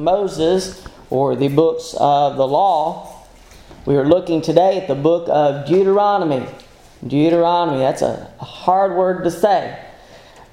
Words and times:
Moses 0.00 0.84
or 1.10 1.36
the 1.36 1.48
books 1.48 1.94
of 1.98 2.36
the 2.36 2.46
law. 2.46 3.26
We 3.86 3.96
are 3.96 4.04
looking 4.04 4.42
today 4.42 4.78
at 4.78 4.88
the 4.88 4.94
book 4.94 5.28
of 5.28 5.66
Deuteronomy. 5.66 6.46
Deuteronomy, 7.06 7.78
that's 7.78 8.02
a 8.02 8.32
hard 8.38 8.94
word 8.96 9.24
to 9.24 9.30
say, 9.30 9.78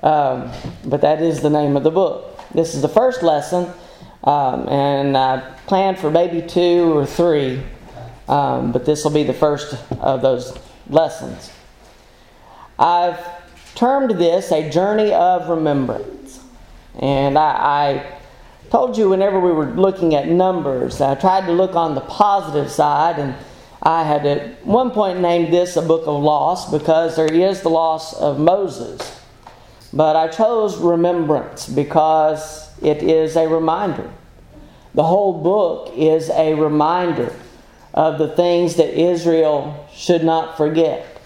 um, 0.01 0.51
but 0.85 1.01
that 1.01 1.21
is 1.21 1.41
the 1.41 1.49
name 1.49 1.75
of 1.75 1.83
the 1.83 1.91
book. 1.91 2.39
This 2.53 2.73
is 2.73 2.81
the 2.81 2.89
first 2.89 3.21
lesson, 3.21 3.71
um, 4.23 4.67
and 4.69 5.17
I 5.17 5.55
planned 5.67 5.99
for 5.99 6.09
maybe 6.09 6.41
two 6.47 6.97
or 6.97 7.05
three, 7.05 7.61
um, 8.29 8.71
but 8.71 8.85
this 8.85 9.03
will 9.03 9.11
be 9.11 9.23
the 9.23 9.33
first 9.33 9.77
of 9.99 10.21
those 10.21 10.57
lessons. 10.89 11.51
I've 12.79 13.19
termed 13.75 14.11
this 14.11 14.51
a 14.51 14.69
journey 14.69 15.13
of 15.13 15.49
remembrance, 15.49 16.39
and 16.97 17.37
I, 17.37 17.51
I 17.51 18.16
told 18.69 18.97
you 18.97 19.09
whenever 19.09 19.39
we 19.39 19.51
were 19.51 19.67
looking 19.67 20.15
at 20.15 20.27
numbers, 20.27 20.99
I 21.01 21.15
tried 21.15 21.45
to 21.45 21.51
look 21.51 21.75
on 21.75 21.95
the 21.95 22.01
positive 22.01 22.69
side, 22.69 23.19
and 23.19 23.35
I 23.81 24.03
had 24.03 24.25
at 24.25 24.65
one 24.65 24.91
point 24.91 25.19
named 25.21 25.53
this 25.53 25.77
a 25.77 25.81
book 25.81 26.07
of 26.07 26.21
loss 26.21 26.69
because 26.71 27.15
there 27.15 27.31
is 27.31 27.61
the 27.61 27.69
loss 27.69 28.13
of 28.13 28.39
Moses. 28.39 29.21
But 29.93 30.15
I 30.15 30.27
chose 30.27 30.77
remembrance 30.77 31.67
because 31.67 32.69
it 32.81 33.01
is 33.01 33.35
a 33.35 33.47
reminder. 33.47 34.11
The 34.93 35.03
whole 35.03 35.41
book 35.41 35.93
is 35.95 36.29
a 36.29 36.53
reminder 36.55 37.33
of 37.93 38.17
the 38.17 38.35
things 38.35 38.75
that 38.75 38.99
Israel 38.99 39.87
should 39.93 40.23
not 40.23 40.57
forget, 40.57 41.21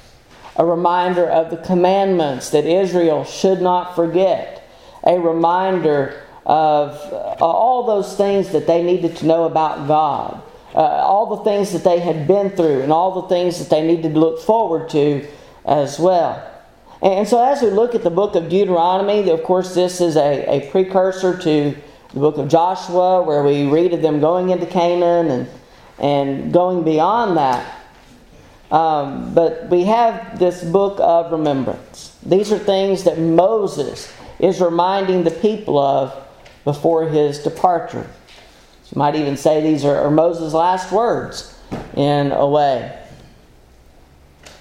a 0.56 0.66
reminder 0.66 1.26
of 1.28 1.50
the 1.50 1.58
commandments 1.58 2.50
that 2.52 2.66
Israel 2.66 3.24
should 3.24 3.62
not 3.62 3.96
forget, 3.96 4.64
a 5.04 5.20
reminder 5.20 6.22
of 6.46 6.92
uh, 7.12 7.36
all 7.40 7.86
those 7.86 8.16
things 8.18 8.50
that 8.52 8.68
they 8.68 8.84
needed 8.84 9.16
to 9.18 9.26
know 9.26 9.44
about 9.44 9.88
God, 9.88 10.42
uh, 10.74 10.80
all 10.80 11.38
the 11.38 11.44
things 11.44 11.72
that 11.74 11.84
they 11.84 12.00
had 12.00 12.28
been 12.28 12.50
through, 12.52 12.82
and 12.82 12.92
all 12.92 13.22
the 13.22 13.28
things 13.28 13.60
that 13.60 13.70
they 13.70 13.86
needed 13.86 14.14
to 14.14 14.20
look 14.20 14.42
forward 14.42 14.90
to 14.90 15.28
as 15.66 16.00
well. 16.00 16.48
And 17.02 17.28
so, 17.28 17.44
as 17.44 17.62
we 17.62 17.70
look 17.70 17.96
at 17.96 18.04
the 18.04 18.12
book 18.12 18.36
of 18.36 18.50
Deuteronomy, 18.50 19.30
of 19.30 19.44
course, 19.44 19.74
this 19.74 20.02
is 20.02 20.16
a, 20.16 20.46
a 20.48 20.70
precursor 20.70 21.38
to 21.38 21.76
the 22.14 22.20
book 22.20 22.38
of 22.38 22.48
Joshua, 22.48 23.24
where 23.24 23.44
we 23.44 23.68
read 23.68 23.94
of 23.94 24.02
them 24.02 24.20
going 24.20 24.50
into 24.50 24.66
Canaan 24.66 25.28
and, 25.32 25.50
and 25.98 26.54
going 26.54 26.84
beyond 26.84 27.38
that. 27.38 27.78
Um, 28.72 29.34
but 29.34 29.68
we 29.70 29.84
have 29.86 30.40
this 30.40 30.64
book 30.64 30.98
of 31.00 31.32
remembrance. 31.32 32.16
These 32.24 32.52
are 32.52 32.60
things 32.60 33.04
that 33.04 33.20
Moses 33.20 34.14
is 34.40 34.62
reminding 34.62 35.24
the 35.24 35.32
people 35.32 35.78
of 35.78 36.14
before 36.64 37.08
his 37.08 37.40
departure. 37.40 38.10
You 38.92 39.00
might 39.00 39.16
even 39.16 39.38
say 39.38 39.62
these 39.62 39.86
are, 39.86 40.12
Moses' 40.12 40.54
last 40.54 40.92
words 40.92 41.58
in 41.96 42.32
a 42.32 42.48
way. 42.48 42.98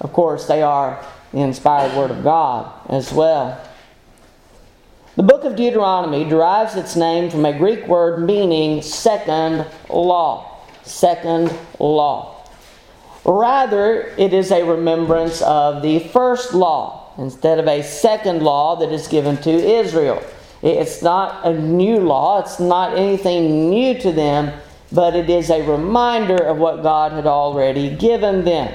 Of 0.01 0.13
course, 0.13 0.47
they 0.47 0.63
are 0.63 1.05
the 1.33 1.41
inspired 1.41 1.97
Word 1.97 2.11
of 2.11 2.23
God 2.23 2.73
as 2.89 3.13
well. 3.13 3.61
The 5.17 5.25
book 5.25 5.45
of 5.45 5.57
Deuteronomy 5.57 6.25
derives 6.25 6.77
its 6.77 6.95
name 6.97 7.31
from 7.31 7.45
a 7.45 7.57
Greek 7.57 7.87
word 7.87 8.25
meaning 8.25 8.81
second 8.81 9.67
law. 9.89 10.61
Second 10.85 11.53
law. 11.79 12.47
Rather, 13.25 14.15
it 14.17 14.33
is 14.33 14.51
a 14.51 14.63
remembrance 14.65 15.43
of 15.43 15.83
the 15.83 15.99
first 15.99 16.55
law 16.55 17.13
instead 17.19 17.59
of 17.59 17.67
a 17.67 17.83
second 17.83 18.43
law 18.43 18.77
that 18.77 18.93
is 18.93 19.09
given 19.09 19.37
to 19.39 19.51
Israel. 19.51 20.23
It's 20.63 21.01
not 21.01 21.47
a 21.47 21.59
new 21.59 22.01
law, 22.01 22.41
it's 22.41 22.61
not 22.61 22.97
anything 22.97 23.71
new 23.71 23.99
to 24.01 24.13
them, 24.13 24.61
but 24.93 25.17
it 25.17 25.31
is 25.31 25.51
a 25.51 25.63
reminder 25.63 26.37
of 26.37 26.59
what 26.59 26.83
God 26.83 27.13
had 27.13 27.27
already 27.27 27.95
given 27.97 28.45
them. 28.45 28.75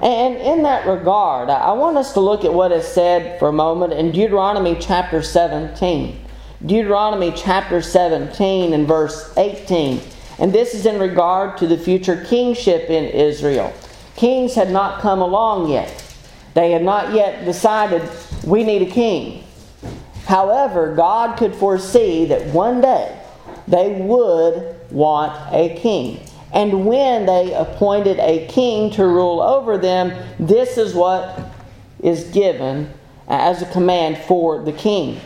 And 0.00 0.36
in 0.36 0.62
that 0.62 0.86
regard, 0.86 1.50
I 1.50 1.72
want 1.72 1.96
us 1.96 2.12
to 2.12 2.20
look 2.20 2.44
at 2.44 2.54
what 2.54 2.70
is 2.70 2.86
said 2.86 3.38
for 3.40 3.48
a 3.48 3.52
moment 3.52 3.92
in 3.92 4.12
Deuteronomy 4.12 4.76
chapter 4.78 5.22
17. 5.22 6.20
Deuteronomy 6.64 7.32
chapter 7.36 7.82
17 7.82 8.72
and 8.72 8.86
verse 8.86 9.32
18. 9.36 10.00
And 10.38 10.52
this 10.52 10.74
is 10.74 10.86
in 10.86 11.00
regard 11.00 11.58
to 11.58 11.66
the 11.66 11.76
future 11.76 12.24
kingship 12.24 12.88
in 12.88 13.06
Israel. 13.06 13.72
Kings 14.14 14.54
had 14.54 14.70
not 14.70 15.00
come 15.00 15.20
along 15.20 15.68
yet. 15.68 16.04
They 16.54 16.70
had 16.70 16.84
not 16.84 17.12
yet 17.12 17.44
decided 17.44 18.08
we 18.44 18.62
need 18.62 18.82
a 18.82 18.90
king. 18.90 19.44
However, 20.28 20.94
God 20.94 21.38
could 21.38 21.54
foresee 21.54 22.26
that 22.26 22.48
one 22.48 22.82
day 22.82 23.18
they 23.66 23.98
would 24.02 24.76
want 24.90 25.32
a 25.54 25.74
king. 25.76 26.20
And 26.52 26.84
when 26.84 27.24
they 27.24 27.54
appointed 27.54 28.18
a 28.18 28.46
king 28.48 28.90
to 28.92 29.06
rule 29.06 29.40
over 29.40 29.78
them, 29.78 30.12
this 30.38 30.76
is 30.76 30.94
what 30.94 31.40
is 32.02 32.24
given 32.24 32.92
as 33.26 33.62
a 33.62 33.72
command 33.72 34.18
for 34.18 34.62
the 34.62 34.72
king. 34.72 35.18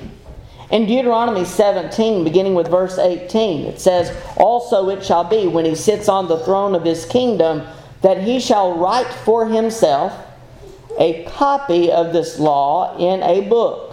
In 0.70 0.86
Deuteronomy 0.86 1.46
17, 1.46 2.22
beginning 2.22 2.54
with 2.54 2.68
verse 2.68 2.96
18, 2.96 3.66
it 3.66 3.80
says, 3.80 4.16
Also 4.36 4.88
it 4.88 5.04
shall 5.04 5.24
be 5.24 5.48
when 5.48 5.64
he 5.64 5.74
sits 5.74 6.08
on 6.08 6.28
the 6.28 6.38
throne 6.44 6.76
of 6.76 6.84
his 6.84 7.06
kingdom 7.06 7.66
that 8.02 8.22
he 8.22 8.38
shall 8.38 8.78
write 8.78 9.12
for 9.12 9.48
himself 9.48 10.16
a 10.96 11.24
copy 11.24 11.90
of 11.90 12.12
this 12.12 12.38
law 12.38 12.96
in 12.98 13.20
a 13.24 13.40
book 13.48 13.91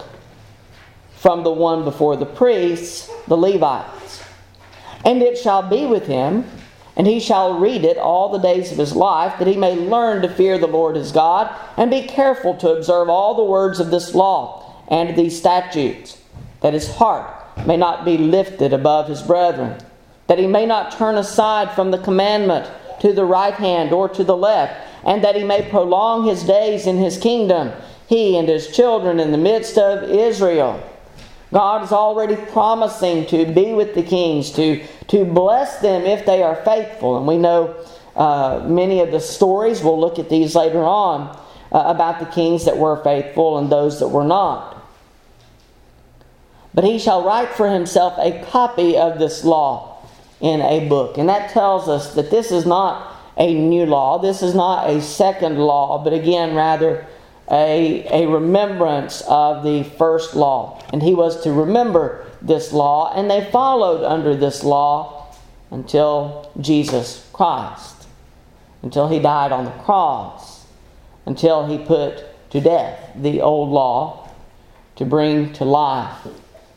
from 1.20 1.44
the 1.44 1.52
one 1.52 1.84
before 1.84 2.16
the 2.16 2.24
priests, 2.24 3.10
the 3.28 3.36
Levites. 3.36 4.24
And 5.04 5.20
it 5.20 5.36
shall 5.36 5.62
be 5.62 5.84
with 5.84 6.06
him, 6.06 6.46
and 6.96 7.06
he 7.06 7.20
shall 7.20 7.58
read 7.58 7.84
it 7.84 7.98
all 7.98 8.30
the 8.30 8.38
days 8.38 8.72
of 8.72 8.78
his 8.78 8.96
life, 8.96 9.38
that 9.38 9.46
he 9.46 9.56
may 9.56 9.74
learn 9.74 10.22
to 10.22 10.34
fear 10.34 10.56
the 10.56 10.66
Lord 10.66 10.96
his 10.96 11.12
God, 11.12 11.54
and 11.76 11.90
be 11.90 12.06
careful 12.06 12.56
to 12.56 12.70
observe 12.70 13.10
all 13.10 13.34
the 13.34 13.44
words 13.44 13.80
of 13.80 13.90
this 13.90 14.14
law 14.14 14.82
and 14.88 15.14
these 15.14 15.38
statutes, 15.38 16.18
that 16.62 16.72
his 16.72 16.96
heart 16.96 17.30
may 17.66 17.76
not 17.76 18.06
be 18.06 18.16
lifted 18.16 18.72
above 18.72 19.08
his 19.08 19.20
brethren, 19.20 19.78
that 20.26 20.38
he 20.38 20.46
may 20.46 20.64
not 20.64 20.92
turn 20.92 21.16
aside 21.16 21.70
from 21.72 21.90
the 21.90 21.98
commandment 21.98 22.70
to 23.00 23.12
the 23.12 23.26
right 23.26 23.54
hand 23.54 23.92
or 23.92 24.08
to 24.08 24.24
the 24.24 24.36
left, 24.36 24.74
and 25.04 25.22
that 25.22 25.36
he 25.36 25.44
may 25.44 25.68
prolong 25.68 26.24
his 26.24 26.44
days 26.44 26.86
in 26.86 26.96
his 26.96 27.18
kingdom, 27.18 27.72
he 28.06 28.38
and 28.38 28.48
his 28.48 28.74
children 28.74 29.20
in 29.20 29.32
the 29.32 29.38
midst 29.38 29.76
of 29.76 30.02
Israel. 30.10 30.82
God 31.52 31.82
is 31.82 31.92
already 31.92 32.36
promising 32.36 33.26
to 33.26 33.44
be 33.52 33.72
with 33.72 33.94
the 33.94 34.02
kings, 34.02 34.52
to, 34.52 34.84
to 35.08 35.24
bless 35.24 35.80
them 35.80 36.02
if 36.02 36.24
they 36.24 36.42
are 36.42 36.56
faithful. 36.56 37.16
And 37.16 37.26
we 37.26 37.38
know 37.38 37.76
uh, 38.14 38.64
many 38.66 39.00
of 39.00 39.10
the 39.10 39.20
stories, 39.20 39.82
we'll 39.82 40.00
look 40.00 40.18
at 40.18 40.28
these 40.28 40.54
later 40.54 40.84
on, 40.84 41.36
uh, 41.72 41.84
about 41.86 42.20
the 42.20 42.26
kings 42.26 42.64
that 42.66 42.76
were 42.76 43.02
faithful 43.02 43.58
and 43.58 43.70
those 43.70 44.00
that 44.00 44.08
were 44.08 44.24
not. 44.24 44.76
But 46.72 46.84
he 46.84 46.98
shall 46.98 47.24
write 47.24 47.48
for 47.50 47.68
himself 47.68 48.14
a 48.18 48.44
copy 48.50 48.96
of 48.96 49.18
this 49.18 49.44
law 49.44 50.06
in 50.40 50.60
a 50.60 50.88
book. 50.88 51.18
And 51.18 51.28
that 51.28 51.50
tells 51.50 51.88
us 51.88 52.14
that 52.14 52.30
this 52.30 52.52
is 52.52 52.64
not 52.64 53.16
a 53.36 53.54
new 53.54 53.86
law, 53.86 54.18
this 54.18 54.42
is 54.42 54.54
not 54.54 54.88
a 54.88 55.00
second 55.00 55.58
law, 55.58 56.02
but 56.02 56.12
again, 56.12 56.54
rather, 56.54 57.06
a, 57.50 58.06
a 58.10 58.28
remembrance 58.28 59.22
of 59.22 59.64
the 59.64 59.82
first 59.82 60.34
law. 60.34 60.82
And 60.92 61.02
he 61.02 61.14
was 61.14 61.42
to 61.42 61.52
remember 61.52 62.26
this 62.40 62.72
law, 62.72 63.12
and 63.14 63.30
they 63.30 63.50
followed 63.50 64.04
under 64.04 64.36
this 64.36 64.62
law 64.62 65.34
until 65.70 66.50
Jesus 66.60 67.28
Christ, 67.32 68.06
until 68.82 69.08
he 69.08 69.18
died 69.18 69.52
on 69.52 69.64
the 69.64 69.70
cross, 69.70 70.66
until 71.26 71.66
he 71.66 71.78
put 71.78 72.24
to 72.50 72.60
death 72.60 73.12
the 73.14 73.40
old 73.40 73.70
law 73.70 74.28
to 74.96 75.04
bring 75.04 75.52
to 75.54 75.64
life 75.64 76.26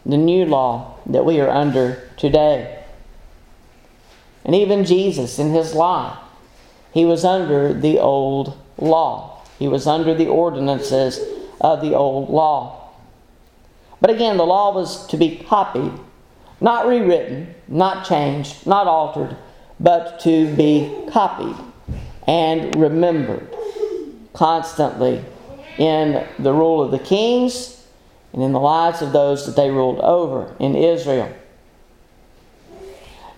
the 0.06 0.18
new 0.18 0.46
law 0.46 0.96
that 1.06 1.26
we 1.26 1.40
are 1.40 1.50
under 1.50 2.10
today. 2.18 2.84
And 4.46 4.56
even 4.56 4.86
Jesus 4.86 5.40
in 5.40 5.52
his 5.52 5.74
life, 5.74 6.18
he 6.94 7.06
was 7.06 7.26
under 7.26 7.74
the 7.74 8.00
old 8.00 8.58
law. 8.78 9.33
He 9.64 9.70
was 9.70 9.88
under 9.88 10.14
the 10.14 10.28
ordinances 10.28 11.22
of 11.62 11.80
the 11.80 11.94
old 11.94 12.30
law. 12.30 12.90
But 14.02 14.10
again, 14.10 14.36
the 14.36 14.46
law 14.46 14.76
was 14.76 15.08
to 15.08 15.16
be 15.16 15.38
copied, 15.38 15.94
not 16.60 16.86
rewritten, 16.86 17.56
not 17.70 18.06
changed, 18.06 18.68
not 18.68 18.88
altered, 18.88 19.38
but 19.80 20.20
to 20.20 20.54
be 20.58 20.94
copied 21.10 21.56
and 22.28 22.76
remembered 22.76 23.56
constantly 24.34 25.24
in 25.78 26.28
the 26.40 26.52
rule 26.52 26.84
of 26.84 26.92
the 26.92 27.00
kings 27.00 27.88
and 28.34 28.44
in 28.44 28.52
the 28.52 28.60
lives 28.60 29.02
of 29.02 29.14
those 29.14 29.46
that 29.46 29.56
they 29.56 29.72
ruled 29.72 30.02
over 30.02 30.54
in 30.60 30.76
Israel. 30.76 31.34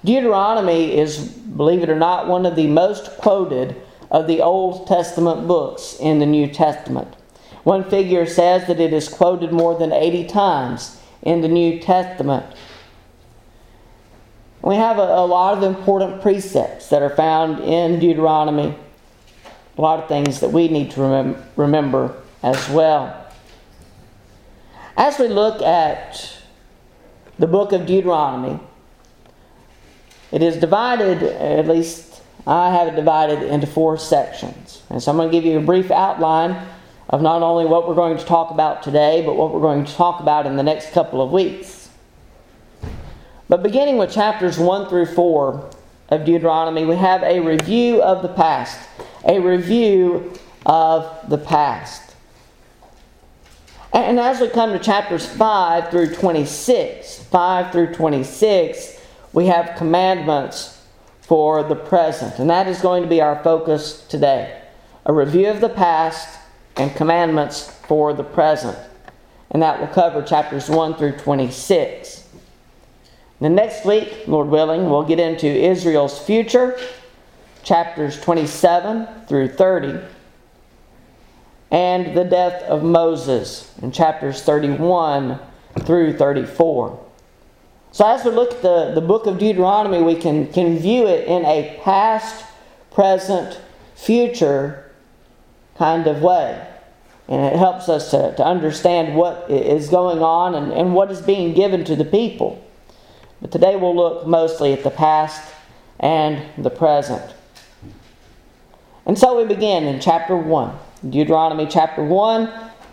Deuteronomy 0.03 0.97
is, 0.97 1.19
believe 1.19 1.83
it 1.83 1.89
or 1.91 1.95
not, 1.95 2.27
one 2.27 2.47
of 2.47 2.55
the 2.55 2.65
most 2.65 3.15
quoted 3.19 3.79
of 4.15 4.27
the 4.27 4.41
Old 4.41 4.87
Testament 4.87 5.45
books 5.45 5.97
in 5.99 6.19
the 6.19 6.25
New 6.25 6.47
Testament. 6.47 7.13
One 7.65 7.83
figure 7.89 8.25
says 8.25 8.65
that 8.67 8.79
it 8.79 8.93
is 8.93 9.09
quoted 9.09 9.51
more 9.51 9.77
than 9.77 9.91
80 9.91 10.27
times 10.27 11.01
in 11.21 11.41
the 11.41 11.49
New 11.49 11.81
Testament. 11.81 12.45
we 14.61 14.75
have 14.75 14.99
a, 14.99 15.01
a 15.01 15.25
lot 15.25 15.57
of 15.57 15.63
important 15.63 16.21
precepts 16.21 16.89
that 16.91 17.01
are 17.01 17.09
found 17.09 17.59
in 17.59 17.99
Deuteronomy. 17.99 18.73
A 19.77 19.81
lot 19.81 19.99
of 19.99 20.07
things 20.07 20.39
that 20.39 20.49
we 20.49 20.69
need 20.69 20.91
to 20.91 21.01
remem- 21.01 21.43
remember 21.57 22.15
as 22.41 22.69
well. 22.69 23.29
As 24.95 25.19
we 25.19 25.27
look 25.27 25.61
at 25.61 26.37
the 27.37 27.47
book 27.47 27.73
of 27.73 27.85
Deuteronomy, 27.85 28.61
it 30.31 30.41
is 30.41 30.55
divided, 30.55 31.21
at 31.21 31.67
least 31.67 32.14
I 32.47 32.71
have 32.71 32.87
it 32.87 32.95
divided 32.95 33.41
into 33.41 33.65
four 33.65 33.97
sections. 33.97 34.83
And 34.89 35.01
so 35.01 35.11
I'm 35.11 35.17
going 35.17 35.29
to 35.29 35.31
give 35.31 35.45
you 35.45 35.57
a 35.57 35.61
brief 35.61 35.89
outline 35.89 36.67
of 37.09 37.21
not 37.21 37.41
only 37.41 37.65
what 37.65 37.87
we're 37.87 37.95
going 37.95 38.17
to 38.17 38.25
talk 38.25 38.51
about 38.51 38.83
today, 38.83 39.23
but 39.25 39.35
what 39.35 39.53
we're 39.53 39.61
going 39.61 39.85
to 39.85 39.93
talk 39.93 40.19
about 40.19 40.45
in 40.45 40.55
the 40.55 40.63
next 40.63 40.91
couple 40.91 41.21
of 41.21 41.31
weeks. 41.31 41.89
But 43.47 43.63
beginning 43.63 43.97
with 43.97 44.11
chapters 44.11 44.57
1 44.57 44.89
through 44.89 45.07
4 45.07 45.69
of 46.09 46.25
Deuteronomy, 46.25 46.85
we 46.85 46.95
have 46.95 47.23
a 47.23 47.39
review 47.39 48.01
of 48.01 48.21
the 48.21 48.29
past. 48.29 48.79
A 49.27 49.39
review 49.39 50.33
of 50.65 51.29
the 51.29 51.37
past. 51.37 52.15
And 53.93 54.19
as 54.19 54.41
we 54.41 54.49
come 54.49 54.73
to 54.73 54.79
chapters 54.79 55.25
5 55.25 55.89
through 55.89 56.15
26, 56.15 57.23
5 57.23 57.71
through 57.71 57.93
26, 57.93 58.99
we 59.31 59.45
have 59.45 59.77
commandments 59.77 60.74
for 61.25 61.63
the 61.63 61.75
present. 61.75 62.39
And 62.39 62.49
that 62.49 62.67
is 62.67 62.81
going 62.81 63.03
to 63.03 63.09
be 63.09 63.21
our 63.21 63.41
focus 63.43 64.05
today. 64.07 64.61
A 65.05 65.13
review 65.13 65.49
of 65.49 65.61
the 65.61 65.69
past 65.69 66.39
and 66.75 66.95
commandments 66.95 67.71
for 67.87 68.13
the 68.13 68.23
present. 68.23 68.77
And 69.51 69.61
that 69.61 69.79
will 69.79 69.87
cover 69.87 70.21
chapters 70.21 70.69
1 70.69 70.95
through 70.95 71.17
26. 71.17 72.27
The 73.41 73.49
next 73.49 73.85
week, 73.85 74.27
Lord 74.27 74.47
willing, 74.47 74.89
we'll 74.89 75.03
get 75.03 75.19
into 75.19 75.47
Israel's 75.47 76.17
future, 76.19 76.79
chapters 77.63 78.19
27 78.21 79.07
through 79.27 79.49
30, 79.49 79.99
and 81.71 82.15
the 82.15 82.23
death 82.23 82.63
of 82.63 82.83
Moses 82.83 83.73
in 83.81 83.91
chapters 83.91 84.41
31 84.41 85.39
through 85.81 86.17
34. 86.17 87.04
So, 87.95 88.05
as 88.05 88.25
we 88.25 88.31
look 88.31 88.51
at 88.51 88.61
the, 88.61 88.91
the 88.93 88.99
book 88.99 89.25
of 89.25 89.39
Deuteronomy, 89.39 90.01
we 90.01 90.15
can, 90.15 90.51
can 90.51 90.77
view 90.77 91.07
it 91.07 91.29
in 91.29 91.45
a 91.45 91.79
past, 91.81 92.43
present, 92.91 93.57
future 93.95 94.91
kind 95.77 96.05
of 96.05 96.21
way. 96.21 96.67
And 97.29 97.45
it 97.45 97.57
helps 97.57 97.87
us 97.87 98.11
to, 98.11 98.35
to 98.35 98.45
understand 98.45 99.15
what 99.15 99.49
is 99.49 99.87
going 99.87 100.21
on 100.21 100.55
and, 100.55 100.73
and 100.73 100.93
what 100.93 101.09
is 101.09 101.21
being 101.21 101.53
given 101.53 101.85
to 101.85 101.95
the 101.95 102.03
people. 102.03 102.61
But 103.41 103.53
today 103.53 103.77
we'll 103.77 103.95
look 103.95 104.27
mostly 104.27 104.73
at 104.73 104.83
the 104.83 104.91
past 104.91 105.53
and 105.97 106.43
the 106.61 106.69
present. 106.69 107.33
And 109.05 109.17
so 109.17 109.37
we 109.37 109.47
begin 109.47 109.85
in 109.85 110.01
chapter 110.01 110.35
1. 110.35 110.77
Deuteronomy 111.09 111.65
chapter 111.65 112.03
1. 112.03 112.47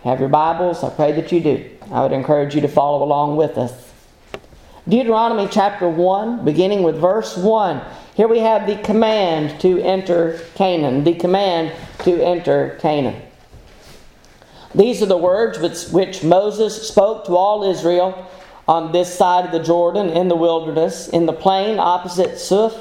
Have 0.05 0.21
your 0.21 0.29
Bibles. 0.29 0.81
I 0.81 0.91
pray 0.91 1.11
that 1.11 1.29
you 1.33 1.41
do. 1.41 1.69
I 1.91 2.03
would 2.03 2.13
encourage 2.13 2.55
you 2.55 2.61
to 2.61 2.69
follow 2.69 3.03
along 3.03 3.35
with 3.35 3.57
us. 3.57 3.92
Deuteronomy 4.87 5.47
chapter 5.49 5.87
1, 5.87 6.43
beginning 6.43 6.83
with 6.83 6.99
verse 6.99 7.37
1. 7.37 7.81
Here 8.15 8.27
we 8.27 8.39
have 8.39 8.67
the 8.67 8.75
command 8.75 9.61
to 9.61 9.79
enter 9.79 10.41
Canaan. 10.55 11.05
The 11.05 11.13
command 11.13 11.71
to 11.99 12.21
enter 12.21 12.77
Canaan. 12.81 13.21
These 14.75 15.01
are 15.01 15.05
the 15.05 15.15
words 15.15 15.57
which, 15.57 15.85
which 15.93 16.21
Moses 16.21 16.85
spoke 16.85 17.25
to 17.27 17.37
all 17.37 17.63
Israel 17.63 18.29
on 18.67 18.91
this 18.91 19.17
side 19.17 19.45
of 19.45 19.53
the 19.53 19.63
Jordan 19.63 20.09
in 20.09 20.27
the 20.27 20.35
wilderness, 20.35 21.07
in 21.07 21.27
the 21.27 21.33
plain 21.33 21.79
opposite 21.79 22.37
Suph, 22.37 22.75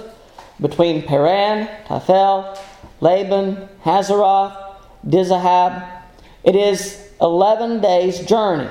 between 0.60 1.02
Paran, 1.04 1.68
Tophel, 1.86 2.58
Laban, 3.00 3.68
Hazeroth, 3.84 4.76
Dizahab. 5.06 6.02
It 6.42 6.56
is 6.56 7.10
11 7.20 7.80
days' 7.80 8.26
journey 8.26 8.68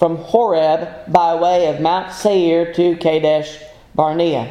from 0.00 0.16
Horeb 0.16 1.12
by 1.12 1.34
way 1.34 1.66
of 1.66 1.82
Mount 1.82 2.10
Seir 2.10 2.72
to 2.72 2.96
Kadesh 2.96 3.62
Barnea. 3.94 4.50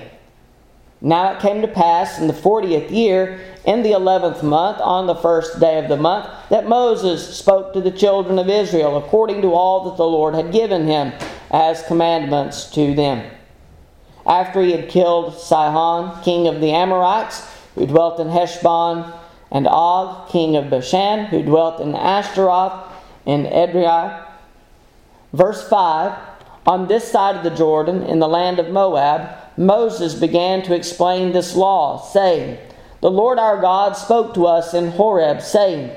Now 1.02 1.32
it 1.32 1.40
came 1.40 1.64
to 1.64 1.68
pass 1.68 2.20
in 2.20 2.28
the 2.28 2.34
fortieth 2.34 2.92
year, 2.92 3.40
in 3.66 3.82
the 3.82 3.94
eleventh 3.94 4.44
month, 4.44 4.80
on 4.80 5.08
the 5.08 5.16
first 5.16 5.60
day 5.60 5.80
of 5.80 5.90
the 5.90 5.98
month, 5.98 6.30
that 6.52 6.68
Moses 6.68 7.36
spoke 7.36 7.74
to 7.74 7.82
the 7.82 7.90
children 7.90 8.38
of 8.38 8.48
Israel 8.48 8.96
according 8.96 9.42
to 9.42 9.54
all 9.54 9.90
that 9.90 9.98
the 9.98 10.06
Lord 10.06 10.36
had 10.36 10.52
given 10.52 10.86
him 10.86 11.14
as 11.50 11.82
commandments 11.82 12.70
to 12.76 12.94
them. 12.94 13.28
After 14.28 14.62
he 14.62 14.74
had 14.74 14.88
killed 14.88 15.34
Sihon, 15.34 16.22
king 16.24 16.48
of 16.48 16.62
the 16.62 16.74
Amorites, 16.74 17.50
who 17.74 17.88
dwelt 17.88 18.20
in 18.20 18.30
Heshbon, 18.30 19.12
and 19.50 19.68
Og, 19.68 20.30
king 20.30 20.56
of 20.56 20.70
Bashan, 20.70 21.26
who 21.26 21.42
dwelt 21.42 21.82
in 21.82 21.96
Ashtaroth 21.96 22.88
in 23.26 23.46
Edrei. 23.46 24.28
Verse 25.34 25.68
5 25.68 26.18
On 26.66 26.88
this 26.88 27.12
side 27.12 27.36
of 27.36 27.44
the 27.44 27.56
Jordan, 27.56 28.04
in 28.04 28.20
the 28.20 28.28
land 28.28 28.60
of 28.60 28.70
Moab, 28.70 29.30
Moses 29.58 30.14
began 30.14 30.62
to 30.64 30.76
explain 30.76 31.32
this 31.32 31.56
law, 31.56 32.02
saying, 32.02 32.58
The 33.02 33.12
Lord 33.12 33.40
our 33.40 33.60
God 33.60 33.94
spoke 33.94 34.34
to 34.34 34.48
us 34.48 34.74
in 34.74 34.92
Horeb, 34.92 35.42
saying, 35.42 35.92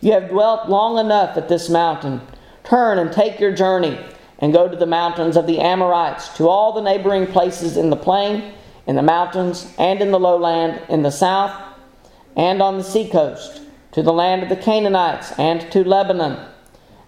You 0.00 0.12
have 0.12 0.30
dwelt 0.30 0.68
long 0.68 0.98
enough 0.98 1.36
at 1.36 1.48
this 1.48 1.68
mountain. 1.68 2.20
Turn 2.64 2.98
and 2.98 3.12
take 3.12 3.40
your 3.40 3.52
journey, 3.54 3.98
and 4.38 4.52
go 4.52 4.68
to 4.68 4.76
the 4.76 4.86
mountains 4.86 5.36
of 5.36 5.46
the 5.46 5.60
Amorites, 5.60 6.28
to 6.36 6.48
all 6.48 6.72
the 6.72 6.82
neighboring 6.82 7.26
places 7.26 7.76
in 7.76 7.90
the 7.90 7.96
plain, 7.96 8.52
in 8.86 8.96
the 8.96 9.02
mountains, 9.02 9.72
and 9.78 10.00
in 10.00 10.10
the 10.12 10.20
lowland, 10.20 10.80
in 10.88 11.02
the 11.02 11.10
south 11.10 11.68
and 12.38 12.62
on 12.62 12.78
the 12.78 12.84
seacoast, 12.84 13.60
to 13.90 14.00
the 14.00 14.12
land 14.12 14.44
of 14.44 14.48
the 14.48 14.56
Canaanites, 14.56 15.32
and 15.38 15.70
to 15.72 15.82
Lebanon, 15.82 16.38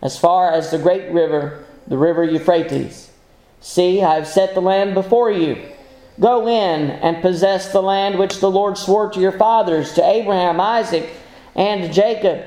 as 0.02 0.18
far 0.18 0.50
as 0.50 0.70
the 0.70 0.78
great 0.78 1.10
river, 1.12 1.64
the 1.90 1.98
river 1.98 2.24
Euphrates. 2.24 3.10
See, 3.60 4.02
I 4.02 4.14
have 4.14 4.26
set 4.26 4.54
the 4.54 4.62
land 4.62 4.94
before 4.94 5.30
you. 5.30 5.60
Go 6.18 6.46
in 6.46 6.90
and 6.90 7.20
possess 7.20 7.72
the 7.72 7.82
land 7.82 8.18
which 8.18 8.40
the 8.40 8.50
Lord 8.50 8.78
swore 8.78 9.10
to 9.10 9.20
your 9.20 9.32
fathers, 9.32 9.92
to 9.94 10.04
Abraham, 10.04 10.60
Isaac, 10.60 11.10
and 11.54 11.92
Jacob, 11.92 12.44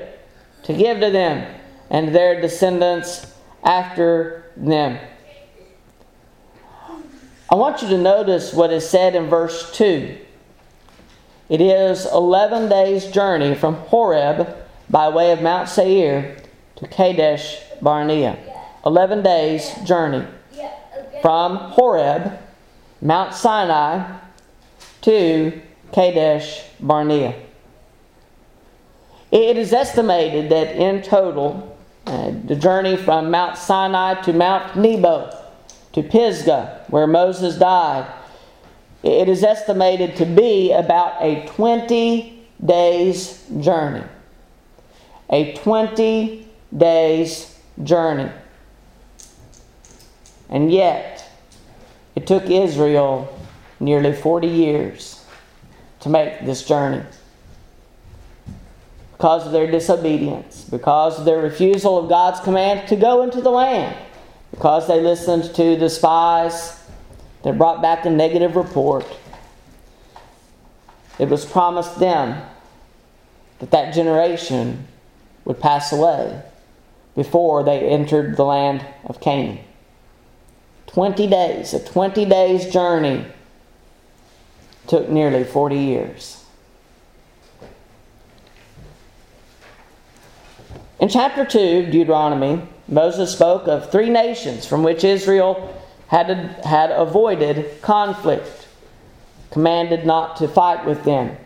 to 0.64 0.72
give 0.72 0.98
to 1.00 1.10
them 1.10 1.54
and 1.90 2.14
their 2.14 2.40
descendants 2.40 3.32
after 3.62 4.50
them. 4.56 4.98
I 7.50 7.56
want 7.56 7.82
you 7.82 7.88
to 7.88 7.98
notice 7.98 8.54
what 8.54 8.72
is 8.72 8.88
said 8.88 9.14
in 9.14 9.26
verse 9.26 9.70
2. 9.76 10.18
It 11.50 11.60
is 11.60 12.06
11 12.06 12.70
days' 12.70 13.06
journey 13.08 13.54
from 13.54 13.74
Horeb 13.74 14.56
by 14.88 15.10
way 15.10 15.32
of 15.32 15.42
Mount 15.42 15.68
Seir 15.68 16.38
to 16.76 16.88
Kadesh 16.88 17.60
Barnea. 17.82 18.53
11 18.84 19.22
days' 19.22 19.74
journey 19.84 20.26
from 21.22 21.56
Horeb, 21.56 22.38
Mount 23.00 23.34
Sinai, 23.34 24.18
to 25.00 25.60
Kadesh 25.92 26.62
Barnea. 26.80 27.34
It 29.30 29.56
is 29.56 29.72
estimated 29.72 30.50
that 30.50 30.76
in 30.76 31.02
total, 31.02 31.76
uh, 32.06 32.32
the 32.44 32.54
journey 32.54 32.96
from 32.96 33.30
Mount 33.30 33.56
Sinai 33.56 34.20
to 34.22 34.32
Mount 34.32 34.76
Nebo 34.76 35.34
to 35.92 36.02
Pisgah, 36.02 36.84
where 36.88 37.06
Moses 37.06 37.58
died, 37.58 38.06
it 39.02 39.28
is 39.28 39.42
estimated 39.42 40.16
to 40.16 40.26
be 40.26 40.72
about 40.72 41.22
a 41.22 41.46
20 41.46 42.46
days 42.64 43.44
journey. 43.60 44.04
A 45.30 45.54
20 45.54 46.48
days 46.76 47.58
journey. 47.82 48.30
And 50.54 50.70
yet, 50.72 51.28
it 52.14 52.28
took 52.28 52.48
Israel 52.48 53.36
nearly 53.80 54.12
40 54.12 54.46
years 54.46 55.26
to 55.98 56.08
make 56.08 56.46
this 56.46 56.64
journey. 56.64 57.02
Because 59.10 59.46
of 59.46 59.52
their 59.52 59.68
disobedience, 59.68 60.62
because 60.62 61.18
of 61.18 61.24
their 61.24 61.38
refusal 61.38 61.98
of 61.98 62.08
God's 62.08 62.38
command 62.38 62.86
to 62.86 62.94
go 62.94 63.24
into 63.24 63.40
the 63.40 63.50
land, 63.50 63.96
because 64.52 64.86
they 64.86 65.00
listened 65.00 65.52
to 65.56 65.74
the 65.74 65.90
spies 65.90 66.80
that 67.42 67.58
brought 67.58 67.82
back 67.82 68.06
a 68.06 68.10
negative 68.10 68.54
report. 68.54 69.04
It 71.18 71.28
was 71.28 71.44
promised 71.44 71.98
them 71.98 72.40
that 73.58 73.72
that 73.72 73.92
generation 73.92 74.86
would 75.44 75.58
pass 75.58 75.92
away 75.92 76.42
before 77.16 77.64
they 77.64 77.80
entered 77.80 78.36
the 78.36 78.44
land 78.44 78.86
of 79.04 79.20
Canaan. 79.20 79.58
20 80.94 81.26
days, 81.26 81.74
a 81.74 81.84
20 81.84 82.24
days 82.24 82.72
journey 82.72 83.26
took 84.86 85.08
nearly 85.08 85.42
40 85.42 85.76
years. 85.76 86.44
In 91.00 91.08
chapter 91.08 91.44
2, 91.44 91.90
Deuteronomy, 91.90 92.62
Moses 92.86 93.32
spoke 93.32 93.66
of 93.66 93.90
three 93.90 94.08
nations 94.08 94.66
from 94.66 94.84
which 94.84 95.02
Israel 95.02 95.76
had, 96.06 96.28
had 96.64 96.92
avoided 96.92 97.82
conflict 97.82 98.68
commanded 99.50 100.06
not 100.06 100.36
to 100.36 100.46
fight 100.46 100.86
with 100.86 101.02
them. 101.02 101.36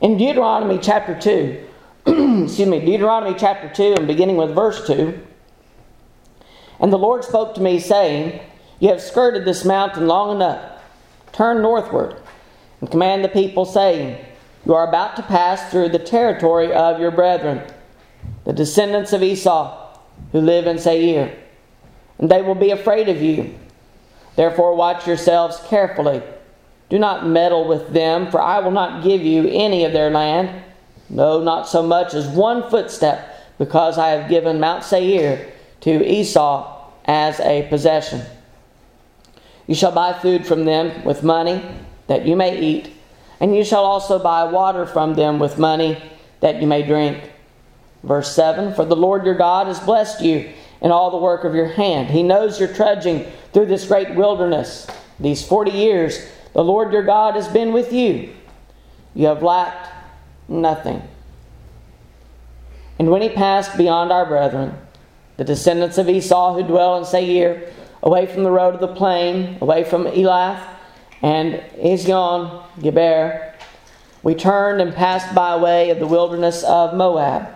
In 0.00 0.18
Deuteronomy 0.18 0.78
chapter 0.78 1.16
2, 1.16 1.64
excuse 2.44 2.68
me, 2.68 2.84
Deuteronomy 2.84 3.36
chapter 3.38 3.68
2, 3.72 3.94
and 3.98 4.08
beginning 4.08 4.36
with 4.36 4.52
verse 4.52 4.84
2, 4.84 5.16
and 6.80 6.92
the 6.92 6.98
Lord 6.98 7.22
spoke 7.22 7.54
to 7.54 7.60
me, 7.60 7.78
saying, 7.78 8.40
You 8.84 8.90
have 8.90 9.00
skirted 9.00 9.46
this 9.46 9.64
mountain 9.64 10.06
long 10.06 10.36
enough. 10.36 10.62
Turn 11.32 11.62
northward 11.62 12.20
and 12.82 12.90
command 12.90 13.24
the 13.24 13.30
people, 13.30 13.64
saying, 13.64 14.22
You 14.66 14.74
are 14.74 14.86
about 14.86 15.16
to 15.16 15.22
pass 15.22 15.70
through 15.70 15.88
the 15.88 15.98
territory 15.98 16.70
of 16.70 17.00
your 17.00 17.10
brethren, 17.10 17.62
the 18.44 18.52
descendants 18.52 19.14
of 19.14 19.22
Esau, 19.22 19.96
who 20.32 20.40
live 20.42 20.66
in 20.66 20.78
Seir, 20.78 21.34
and 22.18 22.30
they 22.30 22.42
will 22.42 22.54
be 22.54 22.72
afraid 22.72 23.08
of 23.08 23.22
you. 23.22 23.54
Therefore, 24.36 24.76
watch 24.76 25.06
yourselves 25.06 25.62
carefully. 25.68 26.22
Do 26.90 26.98
not 26.98 27.26
meddle 27.26 27.66
with 27.66 27.94
them, 27.94 28.30
for 28.30 28.38
I 28.38 28.60
will 28.60 28.70
not 28.70 29.02
give 29.02 29.22
you 29.22 29.48
any 29.48 29.86
of 29.86 29.94
their 29.94 30.10
land, 30.10 30.62
no, 31.08 31.42
not 31.42 31.66
so 31.66 31.82
much 31.82 32.12
as 32.12 32.28
one 32.28 32.68
footstep, 32.68 33.56
because 33.56 33.96
I 33.96 34.08
have 34.08 34.28
given 34.28 34.60
Mount 34.60 34.84
Seir 34.84 35.50
to 35.80 36.06
Esau 36.06 36.90
as 37.06 37.40
a 37.40 37.66
possession. 37.70 38.20
You 39.66 39.74
shall 39.74 39.92
buy 39.92 40.12
food 40.12 40.46
from 40.46 40.64
them 40.64 41.04
with 41.04 41.22
money 41.22 41.64
that 42.06 42.26
you 42.26 42.36
may 42.36 42.58
eat, 42.58 42.92
and 43.40 43.56
you 43.56 43.64
shall 43.64 43.84
also 43.84 44.18
buy 44.18 44.44
water 44.44 44.86
from 44.86 45.14
them 45.14 45.38
with 45.38 45.58
money 45.58 46.02
that 46.40 46.60
you 46.60 46.66
may 46.66 46.82
drink. 46.82 47.30
Verse 48.02 48.34
7 48.34 48.74
For 48.74 48.84
the 48.84 48.96
Lord 48.96 49.24
your 49.24 49.34
God 49.34 49.66
has 49.66 49.80
blessed 49.80 50.22
you 50.22 50.52
in 50.80 50.90
all 50.90 51.10
the 51.10 51.16
work 51.16 51.44
of 51.44 51.54
your 51.54 51.68
hand. 51.68 52.10
He 52.10 52.22
knows 52.22 52.60
you're 52.60 52.72
trudging 52.72 53.24
through 53.52 53.66
this 53.66 53.86
great 53.86 54.14
wilderness. 54.14 54.86
These 55.18 55.46
40 55.46 55.70
years, 55.70 56.28
the 56.52 56.64
Lord 56.64 56.92
your 56.92 57.02
God 57.02 57.34
has 57.34 57.48
been 57.48 57.72
with 57.72 57.92
you. 57.92 58.34
You 59.14 59.28
have 59.28 59.42
lacked 59.42 59.88
nothing. 60.48 61.02
And 62.98 63.10
when 63.10 63.22
he 63.22 63.28
passed 63.28 63.76
beyond 63.76 64.12
our 64.12 64.26
brethren, 64.26 64.76
the 65.36 65.44
descendants 65.44 65.98
of 65.98 66.08
Esau 66.08 66.54
who 66.54 66.62
dwell 66.62 66.96
in 66.96 67.04
Seir, 67.04 67.72
away 68.04 68.26
from 68.26 68.44
the 68.44 68.50
road 68.50 68.74
of 68.74 68.80
the 68.80 68.94
plain, 68.94 69.58
away 69.60 69.82
from 69.82 70.04
Elath 70.04 70.62
and 71.22 71.54
Ezion 71.82 72.62
Geber, 72.80 73.54
we 74.22 74.34
turned 74.34 74.80
and 74.80 74.94
passed 74.94 75.34
by 75.34 75.56
way 75.56 75.90
of 75.90 75.98
the 75.98 76.06
wilderness 76.06 76.62
of 76.64 76.94
Moab. 76.94 77.48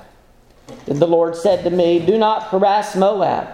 Then 0.87 0.99
the 0.99 1.07
Lord 1.07 1.37
said 1.37 1.65
to 1.65 1.71
me, 1.71 1.99
Do 1.99 2.19
not 2.19 2.45
harass 2.45 2.97
Moab, 2.97 3.49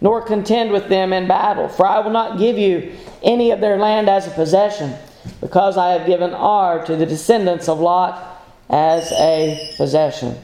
nor 0.00 0.22
contend 0.22 0.72
with 0.72 0.88
them 0.88 1.12
in 1.12 1.28
battle, 1.28 1.68
for 1.68 1.86
I 1.86 2.00
will 2.00 2.10
not 2.10 2.38
give 2.38 2.58
you 2.58 2.92
any 3.22 3.50
of 3.50 3.60
their 3.60 3.78
land 3.78 4.08
as 4.08 4.26
a 4.26 4.30
possession, 4.30 4.94
because 5.40 5.76
I 5.76 5.90
have 5.92 6.06
given 6.06 6.32
Ar 6.32 6.84
to 6.86 6.96
the 6.96 7.06
descendants 7.06 7.68
of 7.68 7.78
Lot 7.78 8.42
as 8.70 9.12
a 9.12 9.74
possession. 9.76 10.38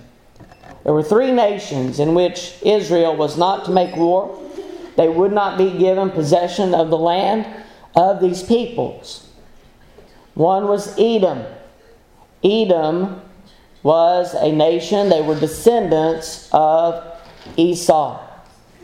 There 0.82 0.92
were 0.92 1.02
three 1.02 1.32
nations 1.32 1.98
in 1.98 2.14
which 2.14 2.56
Israel 2.62 3.16
was 3.16 3.38
not 3.38 3.64
to 3.64 3.70
make 3.70 3.96
war. 3.96 4.38
They 4.96 5.08
would 5.08 5.32
not 5.32 5.58
be 5.58 5.76
given 5.76 6.10
possession 6.10 6.74
of 6.74 6.90
the 6.90 6.98
land 6.98 7.46
of 7.96 8.20
these 8.20 8.42
peoples. 8.42 9.28
One 10.34 10.66
was 10.66 10.98
Edom. 10.98 11.44
Edom 12.42 13.22
was 13.82 14.34
a 14.34 14.50
nation, 14.50 15.10
they 15.10 15.20
were 15.20 15.38
descendants 15.38 16.48
of 16.52 17.04
Esau, 17.56 18.20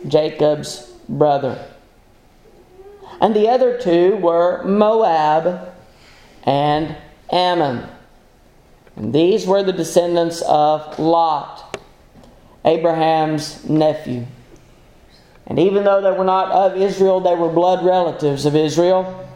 Jacob's 0.07 0.93
brother. 1.09 1.67
And 3.21 3.35
the 3.35 3.49
other 3.49 3.79
two 3.79 4.17
were 4.17 4.63
Moab 4.65 5.73
and 6.45 6.97
Ammon. 7.33 7.89
And 8.97 9.15
these 9.15 9.47
were 9.47 9.63
the 9.63 9.73
descendants 9.73 10.43
of 10.43 10.99
Lot. 10.99 11.79
Abraham's 12.65 13.69
nephew. 13.69 14.27
And 15.51 15.59
even 15.59 15.83
though 15.83 16.01
they 16.01 16.17
were 16.17 16.25
not 16.25 16.53
of 16.53 16.81
Israel, 16.81 17.19
they 17.19 17.35
were 17.35 17.49
blood 17.49 17.85
relatives 17.85 18.47
of 18.47 18.55
Israel. 18.55 19.29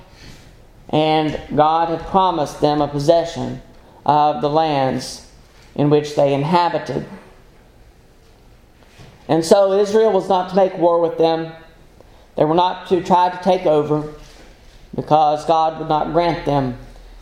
And 0.89 1.41
God 1.57 1.89
had 1.89 2.07
promised 2.07 2.61
them 2.61 2.81
a 2.81 2.87
possession 2.87 3.61
of 4.07 4.41
the 4.41 4.49
lands 4.49 5.29
in 5.75 5.91
which 5.91 6.15
they 6.15 6.33
inhabited. 6.33 7.05
And 9.27 9.45
so 9.45 9.73
Israel 9.73 10.13
was 10.13 10.29
not 10.29 10.51
to 10.51 10.57
make 10.57 10.79
war 10.79 11.01
with 11.01 11.19
them. 11.19 11.53
They 12.37 12.45
were 12.45 12.55
not 12.55 12.87
to 12.91 13.03
try 13.03 13.31
to 13.31 13.43
take 13.43 13.67
over 13.67 14.15
because 14.95 15.45
God 15.47 15.81
would 15.81 15.89
not 15.89 16.13
grant 16.13 16.45
them 16.45 16.79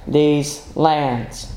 these 0.07 0.71
lands. 0.77 1.51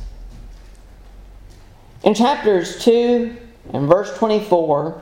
In 2.02 2.14
chapters 2.14 2.82
2 2.82 3.36
and 3.74 3.90
verse 3.90 4.18
24 4.18 5.02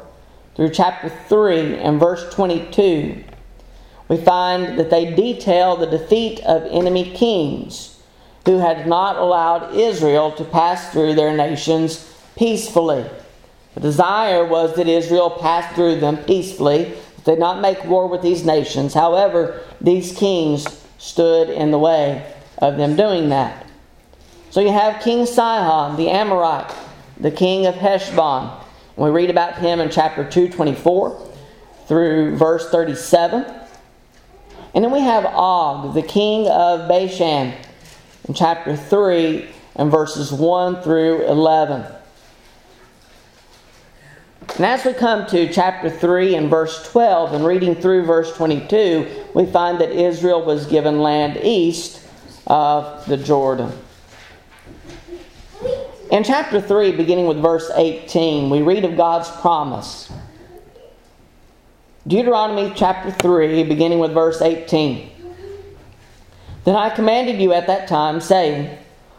through 0.56 0.70
chapter 0.70 1.10
3 1.10 1.78
and 1.78 2.00
verse 2.00 2.34
22, 2.34 3.24
we 4.08 4.18
find 4.18 4.78
that 4.78 4.90
they 4.90 5.14
detail 5.14 5.76
the 5.76 5.88
defeat 5.88 6.40
of 6.42 6.64
enemy 6.70 7.12
kings 7.12 8.00
who 8.46 8.60
had 8.60 8.88
not 8.88 9.16
allowed 9.18 9.76
Israel 9.76 10.32
to 10.34 10.44
pass 10.44 10.92
through 10.92 11.16
their 11.16 11.36
nations 11.36 12.14
peacefully. 12.36 13.06
The 13.74 13.80
desire 13.80 14.46
was 14.46 14.76
that 14.76 14.88
Israel 14.88 15.32
pass 15.32 15.74
through 15.74 16.00
them 16.00 16.18
peacefully, 16.18 16.94
that 17.16 17.26
they 17.26 17.36
not 17.36 17.62
make 17.62 17.84
war 17.86 18.08
with 18.08 18.22
these 18.22 18.46
nations. 18.46 18.94
However, 18.94 19.62
these 19.82 20.16
kings 20.16 20.68
stood 20.98 21.50
in 21.50 21.72
the 21.72 21.80
way 21.80 22.34
of 22.60 22.78
them 22.78 22.96
doing 22.96 23.30
that. 23.30 23.66
So 24.52 24.62
you 24.62 24.72
have 24.72 25.02
King 25.02 25.26
Sihon, 25.26 25.96
the 25.98 26.10
Amorite, 26.10 26.72
the 27.20 27.32
king 27.32 27.66
of 27.66 27.76
Heshbon. 27.76 28.62
We 28.96 29.10
read 29.10 29.30
about 29.30 29.58
him 29.58 29.80
in 29.80 29.90
chapter 29.90 30.24
224 30.24 31.30
through 31.88 32.38
verse 32.38 32.70
37. 32.70 33.46
And 34.76 34.84
then 34.84 34.92
we 34.92 35.02
have 35.02 35.26
Og, 35.26 35.94
the 35.94 36.02
king 36.02 36.48
of 36.48 36.88
Bashan, 36.88 37.54
in 38.28 38.34
chapter 38.34 38.76
3 38.76 39.50
and 39.76 39.92
verses 39.92 40.32
1 40.32 40.82
through 40.82 41.24
11. 41.26 41.86
And 44.56 44.66
as 44.66 44.86
we 44.86 44.94
come 44.94 45.26
to 45.28 45.52
chapter 45.52 45.90
3 45.90 46.36
and 46.36 46.50
verse 46.50 46.88
12 46.92 47.34
and 47.34 47.46
reading 47.46 47.76
through 47.76 48.06
verse 48.06 48.36
22, 48.36 49.26
we 49.34 49.46
find 49.48 49.80
that 49.80 49.92
Israel 49.92 50.46
was 50.46 50.68
given 50.68 51.00
land 51.00 51.40
east 51.42 52.06
of 52.46 53.06
the 53.08 53.18
Jordan. 53.18 53.72
In 56.12 56.24
chapter 56.24 56.60
3, 56.60 56.92
beginning 56.92 57.28
with 57.28 57.42
verse 57.42 57.72
18, 57.74 58.50
we 58.50 58.62
read 58.62 58.84
of 58.84 58.98
God's 58.98 59.30
promise. 59.42 60.12
Deuteronomy 62.06 62.74
chapter 62.76 63.10
3, 63.10 63.64
beginning 63.64 64.00
with 64.00 64.14
verse 64.14 64.42
18. 64.42 65.10
Then 66.66 66.76
I 66.76 66.90
commanded 66.90 67.42
you 67.42 67.54
at 67.54 67.68
that 67.68 67.88
time, 67.88 68.20
saying, 68.20 68.78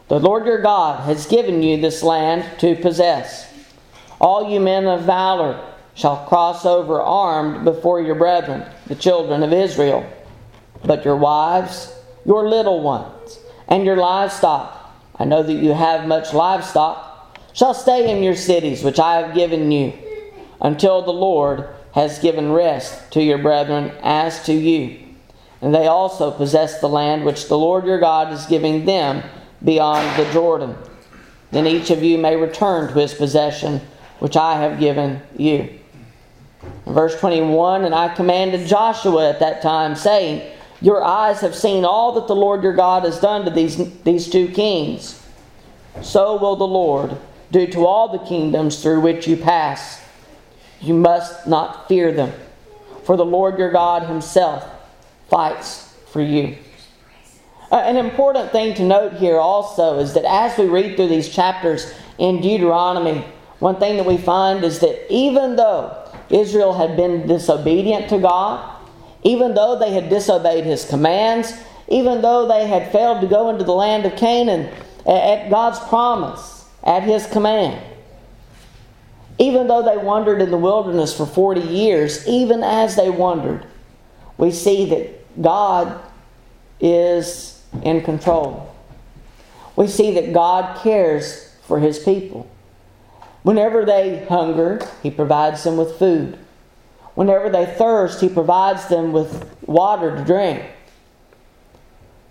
The 0.08 0.20
Lord 0.20 0.44
your 0.44 0.60
God 0.60 1.04
has 1.04 1.26
given 1.26 1.62
you 1.62 1.80
this 1.80 2.02
land 2.02 2.46
to 2.60 2.76
possess. 2.76 3.50
All 4.20 4.50
you 4.50 4.60
men 4.60 4.86
of 4.86 5.02
valor 5.02 5.58
shall 5.94 6.26
cross 6.26 6.66
over 6.66 7.00
armed 7.00 7.64
before 7.64 8.00
your 8.00 8.14
brethren, 8.14 8.64
the 8.86 8.94
children 8.94 9.42
of 9.42 9.52
Israel. 9.52 10.06
But 10.84 11.04
your 11.04 11.16
wives, 11.16 11.94
your 12.26 12.48
little 12.48 12.82
ones, 12.82 13.38
and 13.68 13.84
your 13.84 13.96
livestock, 13.96 14.73
I 15.16 15.24
know 15.24 15.42
that 15.42 15.52
you 15.52 15.72
have 15.72 16.08
much 16.08 16.32
livestock, 16.32 17.38
shall 17.52 17.74
stay 17.74 18.10
in 18.10 18.22
your 18.22 18.36
cities 18.36 18.82
which 18.82 18.98
I 18.98 19.20
have 19.20 19.34
given 19.34 19.70
you, 19.70 19.92
until 20.60 21.02
the 21.02 21.12
Lord 21.12 21.68
has 21.92 22.18
given 22.18 22.50
rest 22.52 23.12
to 23.12 23.22
your 23.22 23.38
brethren 23.38 23.92
as 24.02 24.44
to 24.46 24.52
you. 24.52 24.98
And 25.60 25.74
they 25.74 25.86
also 25.86 26.30
possess 26.30 26.80
the 26.80 26.88
land 26.88 27.24
which 27.24 27.48
the 27.48 27.56
Lord 27.56 27.86
your 27.86 28.00
God 28.00 28.32
is 28.32 28.46
giving 28.46 28.84
them 28.84 29.22
beyond 29.62 30.18
the 30.18 30.30
Jordan. 30.32 30.76
Then 31.52 31.66
each 31.66 31.90
of 31.90 32.02
you 32.02 32.18
may 32.18 32.36
return 32.36 32.88
to 32.88 32.98
his 32.98 33.14
possession 33.14 33.80
which 34.18 34.36
I 34.36 34.56
have 34.56 34.80
given 34.80 35.22
you. 35.36 35.78
verse 36.86 37.18
21 37.20 37.84
And 37.84 37.94
I 37.94 38.14
commanded 38.14 38.66
Joshua 38.66 39.30
at 39.30 39.40
that 39.40 39.62
time, 39.62 39.94
saying, 39.94 40.42
your 40.84 41.02
eyes 41.02 41.40
have 41.40 41.54
seen 41.54 41.86
all 41.86 42.12
that 42.12 42.26
the 42.26 42.36
Lord 42.36 42.62
your 42.62 42.74
God 42.74 43.04
has 43.04 43.18
done 43.18 43.46
to 43.46 43.50
these, 43.50 43.78
these 44.02 44.28
two 44.28 44.48
kings. 44.48 45.18
So 46.02 46.36
will 46.36 46.56
the 46.56 46.66
Lord 46.66 47.16
do 47.50 47.66
to 47.68 47.86
all 47.86 48.08
the 48.08 48.18
kingdoms 48.18 48.82
through 48.82 49.00
which 49.00 49.26
you 49.26 49.38
pass. 49.38 50.04
You 50.82 50.92
must 50.92 51.46
not 51.46 51.88
fear 51.88 52.12
them, 52.12 52.34
for 53.04 53.16
the 53.16 53.24
Lord 53.24 53.58
your 53.58 53.72
God 53.72 54.02
himself 54.02 54.62
fights 55.30 55.96
for 56.12 56.20
you. 56.20 56.58
Uh, 57.72 57.76
an 57.76 57.96
important 57.96 58.52
thing 58.52 58.74
to 58.74 58.82
note 58.82 59.14
here 59.14 59.38
also 59.38 60.00
is 60.00 60.12
that 60.12 60.26
as 60.26 60.58
we 60.58 60.66
read 60.66 60.96
through 60.96 61.08
these 61.08 61.30
chapters 61.30 61.94
in 62.18 62.42
Deuteronomy, 62.42 63.24
one 63.58 63.76
thing 63.76 63.96
that 63.96 64.04
we 64.04 64.18
find 64.18 64.62
is 64.62 64.80
that 64.80 65.10
even 65.10 65.56
though 65.56 65.96
Israel 66.28 66.74
had 66.74 66.94
been 66.94 67.26
disobedient 67.26 68.10
to 68.10 68.18
God, 68.18 68.73
even 69.24 69.54
though 69.54 69.78
they 69.78 69.92
had 69.92 70.08
disobeyed 70.08 70.64
his 70.64 70.84
commands, 70.84 71.52
even 71.88 72.22
though 72.22 72.46
they 72.46 72.66
had 72.66 72.92
failed 72.92 73.20
to 73.20 73.26
go 73.26 73.50
into 73.50 73.64
the 73.64 73.72
land 73.72 74.06
of 74.06 74.16
Canaan 74.16 74.70
at 75.06 75.50
God's 75.50 75.78
promise, 75.80 76.66
at 76.82 77.02
His 77.02 77.26
command. 77.26 77.82
Even 79.38 79.66
though 79.66 79.82
they 79.82 79.96
wandered 79.96 80.40
in 80.40 80.50
the 80.50 80.56
wilderness 80.56 81.16
for 81.16 81.26
40 81.26 81.60
years, 81.60 82.26
even 82.28 82.62
as 82.62 82.96
they 82.96 83.10
wandered, 83.10 83.66
we 84.38 84.50
see 84.50 84.86
that 84.86 85.42
God 85.42 86.00
is 86.80 87.62
in 87.82 88.02
control. 88.02 88.74
We 89.76 89.88
see 89.88 90.14
that 90.14 90.32
God 90.32 90.80
cares 90.82 91.52
for 91.62 91.80
His 91.80 91.98
people. 91.98 92.48
Whenever 93.42 93.84
they 93.84 94.24
hunger, 94.26 94.80
He 95.02 95.10
provides 95.10 95.64
them 95.64 95.76
with 95.76 95.98
food. 95.98 96.38
Whenever 97.14 97.48
they 97.48 97.66
thirst, 97.66 98.20
He 98.20 98.28
provides 98.28 98.88
them 98.88 99.12
with 99.12 99.56
water 99.66 100.16
to 100.16 100.24
drink. 100.24 100.64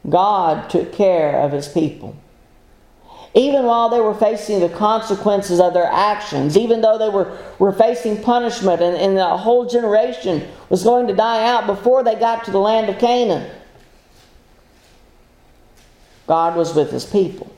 God 0.09 0.69
took 0.69 0.93
care 0.93 1.39
of 1.39 1.51
His 1.51 1.67
people 1.67 2.15
even 3.35 3.63
while 3.65 3.89
they 3.89 3.99
were 3.99 4.13
facing 4.13 4.59
the 4.59 4.69
consequences 4.69 5.59
of 5.59 5.73
their 5.73 5.87
actions, 5.87 6.55
even 6.55 6.81
though 6.81 6.99
they 6.99 7.09
were, 7.09 7.35
were 7.57 7.71
facing 7.71 8.21
punishment 8.21 8.81
and, 8.81 8.95
and 8.95 9.17
the 9.17 9.37
whole 9.37 9.65
generation 9.67 10.47
was 10.69 10.83
going 10.83 11.07
to 11.07 11.15
die 11.15 11.47
out 11.47 11.65
before 11.65 12.03
they 12.03 12.15
got 12.15 12.43
to 12.45 12.51
the 12.51 12.59
land 12.59 12.89
of 12.89 12.99
Canaan. 12.99 13.49
God 16.27 16.55
was 16.55 16.75
with 16.75 16.91
his 16.91 17.05
people. 17.05 17.51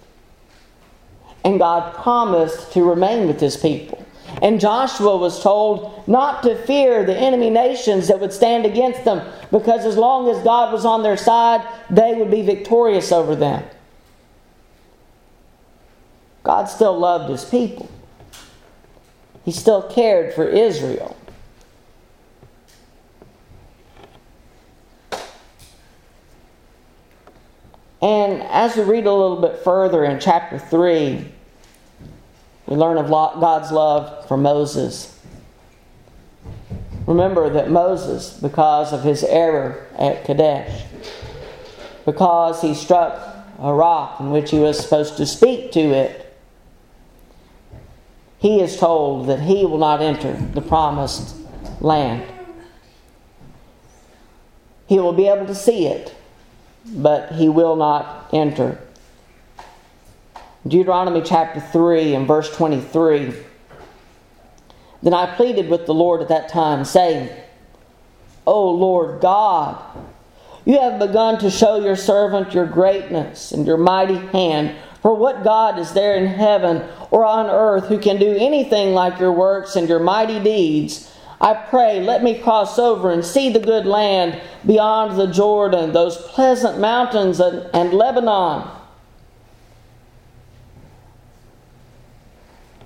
And 1.44 1.60
God 1.60 1.94
promised 1.94 2.72
to 2.72 2.84
remain 2.84 3.28
with 3.28 3.40
his 3.40 3.58
people. 3.58 4.04
And 4.42 4.60
Joshua 4.60 5.16
was 5.18 5.42
told 5.42 6.08
not 6.08 6.44
to 6.44 6.56
fear 6.56 7.06
the 7.06 7.18
enemy 7.18 7.50
nations 7.50 8.08
that 8.10 8.20
would 8.20 8.34
stand 8.34 8.66
against 8.66 9.06
them, 9.06 9.26
because 9.52 9.86
as 9.86 9.98
long 9.98 10.30
as 10.30 10.44
God 10.44 10.74
was 10.74 10.86
on 10.86 11.04
their 11.04 11.18
side, 11.18 11.66
they 11.90 12.14
would 12.14 12.30
be 12.30 12.42
victorious 12.42 13.12
over 13.12 13.36
them. 13.36 13.64
God 16.44 16.66
still 16.66 16.98
loved 16.98 17.30
his 17.30 17.46
people. 17.46 17.90
He 19.44 19.52
still 19.52 19.84
cared 19.84 20.34
for 20.34 20.48
Israel. 20.48 21.16
And 28.02 28.44
as 28.44 28.76
we 28.76 28.84
read 28.84 29.06
a 29.06 29.14
little 29.14 29.42
bit 29.42 29.64
further 29.64 30.04
in 30.04 30.20
chapter 30.20 30.60
3, 30.60 31.32
we 32.68 32.76
learn 32.76 32.98
of 32.98 33.10
God's 33.10 33.72
love 33.72 34.28
for 34.28 34.38
Moses. 34.38 35.20
Remember 37.06 37.50
that 37.50 37.70
Moses, 37.70 38.32
because 38.42 38.92
of 38.92 39.04
his 39.04 39.24
error 39.24 39.86
at 39.98 40.26
Kadesh, 40.26 40.86
because 42.06 42.62
he 42.62 42.74
struck 42.74 43.36
a 43.60 43.74
rock 43.74 44.20
in 44.20 44.32
which 44.32 44.52
he 44.52 44.60
was 44.60 44.80
supposed 44.80 45.18
to 45.18 45.26
speak 45.26 45.72
to 45.74 45.80
it, 45.80 46.34
he 48.40 48.60
is 48.60 48.78
told 48.78 49.28
that 49.28 49.42
he 49.42 49.66
will 49.66 49.78
not 49.78 50.02
enter 50.02 50.34
the 50.34 50.62
promised 50.62 51.36
land. 51.80 52.24
He 54.88 55.00
will 55.00 55.14
be 55.14 55.28
able 55.28 55.48
to 55.48 55.56
see 55.56 55.88
it, 55.88 56.14
but 56.86 57.32
he 57.34 57.50
will 57.50 57.76
not 57.76 58.30
enter. 58.34 58.80
Deuteronomy 60.68 61.22
chapter 61.22 61.60
3 61.60 62.16
and 62.16 62.28
verse 62.28 62.56
23. 62.56 63.34
Then 65.04 65.14
I 65.14 65.36
pleaded 65.36 65.70
with 65.70 65.86
the 65.86 65.94
Lord 65.94 66.22
at 66.22 66.30
that 66.30 66.50
time, 66.50 66.86
saying, 66.86 67.30
O 68.48 68.72
Lord 68.72 69.22
God, 69.22 69.80
you 70.66 70.80
have 70.80 70.98
begun 71.00 71.38
to 71.40 71.52
show 71.52 71.80
your 71.80 71.96
servant 71.96 72.56
your 72.56 72.66
greatness 72.66 73.52
and 73.52 73.68
your 73.68 73.78
mighty 73.78 74.18
hand 74.18 74.76
for 75.04 75.14
what 75.14 75.44
God 75.44 75.78
is 75.78 75.94
there 75.94 76.16
in 76.16 76.26
heaven 76.26 76.84
or 77.12 77.24
on 77.24 77.46
earth 77.46 77.86
who 77.86 78.00
can 78.00 78.18
do 78.18 78.36
anything 78.36 78.96
like 78.96 79.20
your 79.20 79.32
works 79.32 79.76
and 79.76 79.88
your 79.88 80.00
mighty 80.00 80.40
deeds? 80.40 81.12
I 81.40 81.54
pray, 81.54 82.02
let 82.02 82.24
me 82.24 82.40
cross 82.40 82.80
over 82.80 83.12
and 83.12 83.24
see 83.24 83.52
the 83.52 83.60
good 83.60 83.86
land 83.86 84.42
beyond 84.66 85.20
the 85.20 85.28
Jordan, 85.28 85.94
those 85.94 86.18
pleasant 86.18 86.80
mountains 86.80 87.40
and, 87.40 87.70
and 87.72 87.94
Lebanon. 87.94 88.68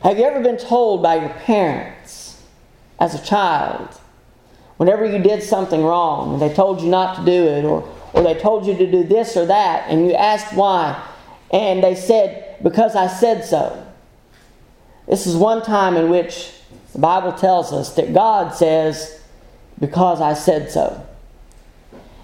Have 0.02 0.18
you 0.18 0.24
ever 0.24 0.42
been 0.42 0.58
told 0.58 1.04
by 1.04 1.16
your 1.16 1.30
parents 1.30 2.42
as 3.00 3.16
a 3.16 3.26
child, 3.26 3.90
whenever 4.78 5.06
you 5.06 5.20
did 5.20 5.44
something 5.44 5.84
wrong, 5.84 6.34
and 6.34 6.42
they 6.42 6.54
told 6.54 6.82
you 6.82 6.90
not 6.90 7.18
to 7.18 7.26
do 7.26 7.48
it, 7.48 7.66
or, 7.66 7.88
or 8.14 8.24
they 8.24 8.36
told 8.36 8.66
you 8.66 8.78
to 8.78 8.90
do 8.90 9.04
this 9.04 9.36
or 9.36 9.46
that, 9.46 9.90
and 9.90 10.08
you 10.08 10.14
asked 10.14 10.56
why, 10.56 11.06
and 11.52 11.84
they 11.84 11.96
said, 11.96 12.56
Because 12.64 12.96
I 12.96 13.08
said 13.08 13.44
so. 13.44 13.86
This 15.06 15.28
is 15.28 15.36
one 15.36 15.64
time 15.64 15.98
in 15.98 16.10
which 16.10 16.54
the 16.94 17.00
Bible 17.00 17.34
tells 17.34 17.74
us 17.74 17.96
that 17.96 18.14
God 18.14 18.56
says, 18.56 19.22
Because 19.80 20.22
I 20.22 20.34
said 20.34 20.72
so. 20.72 21.06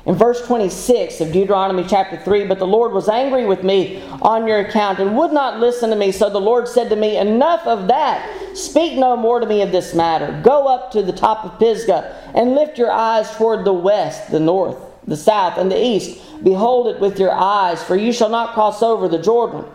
In 0.05 0.13
verse 0.13 0.45
26 0.45 1.19
of 1.21 1.31
Deuteronomy 1.31 1.83
chapter 1.87 2.17
3, 2.17 2.45
but 2.45 2.59
the 2.59 2.67
Lord 2.67 2.91
was 2.91 3.09
angry 3.09 3.45
with 3.45 3.63
me 3.63 4.03
on 4.21 4.47
your 4.47 4.59
account 4.59 4.99
and 4.99 5.17
would 5.17 5.31
not 5.31 5.59
listen 5.59 5.89
to 5.89 5.95
me. 5.95 6.11
So 6.11 6.29
the 6.29 6.39
Lord 6.39 6.67
said 6.67 6.89
to 6.89 6.95
me, 6.95 7.17
Enough 7.17 7.65
of 7.65 7.87
that. 7.87 8.31
Speak 8.55 8.97
no 8.97 9.17
more 9.17 9.39
to 9.39 9.47
me 9.47 9.61
of 9.63 9.71
this 9.71 9.93
matter. 9.95 10.39
Go 10.43 10.67
up 10.67 10.91
to 10.91 11.01
the 11.01 11.11
top 11.11 11.43
of 11.43 11.59
Pisgah 11.59 12.31
and 12.35 12.53
lift 12.53 12.77
your 12.77 12.91
eyes 12.91 13.29
toward 13.35 13.65
the 13.65 13.73
west, 13.73 14.29
the 14.29 14.39
north, 14.39 14.77
the 15.07 15.17
south, 15.17 15.57
and 15.57 15.71
the 15.71 15.83
east 15.83 16.21
Behold 16.43 16.87
it 16.87 16.99
with 16.99 17.19
your 17.19 17.31
eyes, 17.31 17.81
for 17.83 17.95
you 17.95 18.11
shall 18.11 18.29
not 18.29 18.53
cross 18.53 18.83
over 18.83 19.07
the 19.07 19.17
Jordan. 19.17 19.65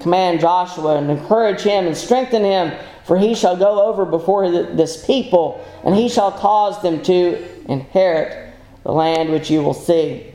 Command 0.00 0.40
Joshua 0.40 0.96
and 0.96 1.10
encourage 1.10 1.60
him 1.60 1.86
and 1.86 1.96
strengthen 1.96 2.42
him, 2.42 2.72
for 3.04 3.18
he 3.18 3.34
shall 3.34 3.56
go 3.56 3.84
over 3.84 4.04
before 4.04 4.50
this 4.50 5.04
people, 5.04 5.64
and 5.84 5.94
he 5.94 6.08
shall 6.08 6.32
cause 6.32 6.80
them 6.82 7.02
to 7.02 7.44
inherit 7.68 8.43
the 8.84 8.92
land 8.92 9.30
which 9.30 9.50
you 9.50 9.62
will 9.62 9.74
see. 9.74 10.30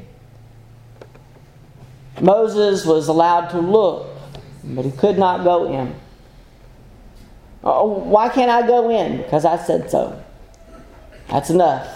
Moses 2.19 2.85
was 2.85 3.07
allowed 3.07 3.49
to 3.49 3.59
look, 3.59 4.09
but 4.63 4.83
he 4.83 4.91
could 4.91 5.17
not 5.17 5.43
go 5.43 5.71
in. 5.71 5.95
Oh, 7.63 7.87
why 7.87 8.29
can't 8.29 8.49
I 8.51 8.65
go 8.65 8.89
in? 8.89 9.17
Because 9.17 9.45
I 9.45 9.57
said 9.57 9.89
so. 9.89 10.21
That's 11.29 11.49
enough. 11.49 11.87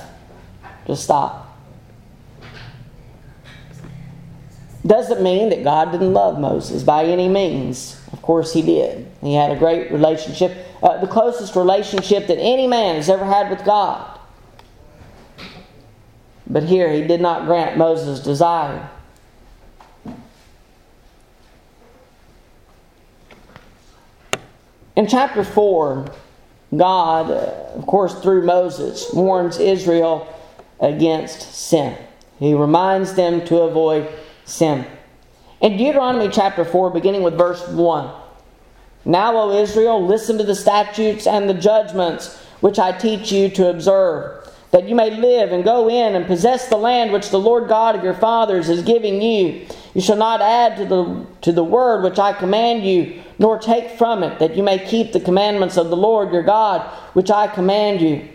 Just 0.86 1.04
stop. 1.04 1.42
Doesn't 4.86 5.24
mean 5.24 5.50
that 5.50 5.64
God 5.64 5.92
didn't 5.92 6.14
love 6.14 6.40
Moses 6.40 6.84
by 6.84 7.06
any 7.06 7.30
means. 7.30 8.00
Of 8.12 8.22
course, 8.22 8.54
he 8.54 8.62
did. 8.62 9.10
He 9.22 9.34
had 9.34 9.52
a 9.52 9.56
great 9.56 9.92
relationship, 9.92 10.56
uh, 10.84 11.00
the 11.00 11.08
closest 11.08 11.56
relationship 11.56 12.28
that 12.28 12.38
any 12.38 12.68
man 12.68 12.96
has 12.98 13.10
ever 13.10 13.24
had 13.24 13.50
with 13.50 13.64
God. 13.64 14.13
But 16.48 16.64
here, 16.64 16.92
he 16.92 17.08
did 17.08 17.22
not 17.22 17.46
grant 17.46 17.78
Moses' 17.78 18.20
desire. 18.20 18.90
In 24.96 25.08
chapter 25.08 25.44
4, 25.44 26.06
God, 26.76 27.32
uh, 27.32 27.76
of 27.76 27.86
course, 27.86 28.14
through 28.22 28.46
Moses, 28.46 29.12
warns 29.14 29.60
Israel 29.60 30.28
against 30.80 31.54
sin. 31.54 31.98
He 32.40 32.54
reminds 32.54 33.14
them 33.14 33.46
to 33.46 33.62
avoid 33.62 34.10
sin. 34.46 34.86
In 35.62 35.78
Deuteronomy 35.78 36.30
chapter 36.30 36.66
4, 36.66 36.90
beginning 36.92 37.24
with 37.24 37.38
verse 37.38 37.66
1 37.70 38.12
Now, 39.06 39.38
O 39.38 39.52
Israel, 39.52 40.06
listen 40.06 40.38
to 40.38 40.44
the 40.44 40.56
statutes 40.56 41.26
and 41.26 41.50
the 41.50 41.54
judgments 41.54 42.38
which 42.60 42.80
I 42.80 42.92
teach 42.92 43.32
you 43.32 43.50
to 43.50 43.70
observe, 43.70 44.43
that 44.74 44.90
you 44.90 44.96
may 44.96 45.12
live 45.12 45.52
and 45.52 45.64
go 45.64 45.88
in 45.88 46.16
and 46.16 46.26
possess 46.26 46.68
the 46.68 46.76
land 46.76 47.14
which 47.14 47.30
the 47.30 47.40
Lord 47.40 47.70
God 47.70 47.96
of 47.96 48.04
your 48.04 48.16
fathers 48.16 48.70
is 48.70 48.82
giving 48.82 49.22
you. 49.22 49.68
You 49.94 50.02
shall 50.02 50.18
not 50.18 50.42
add 50.42 50.78
to 50.78 50.86
the, 50.86 51.26
to 51.42 51.52
the 51.52 51.64
word 51.64 52.04
which 52.04 52.18
I 52.18 52.34
command 52.34 52.84
you, 52.84 53.22
nor 53.38 53.60
take 53.60 53.92
from 54.00 54.24
it, 54.24 54.40
that 54.40 54.58
you 54.58 54.64
may 54.64 54.80
keep 54.80 55.14
the 55.14 55.20
commandments 55.20 55.78
of 55.78 55.92
the 55.92 55.96
Lord 55.96 56.34
your 56.34 56.42
God, 56.42 56.82
which 57.14 57.30
I 57.30 57.46
command 57.46 58.02
you. 58.02 58.28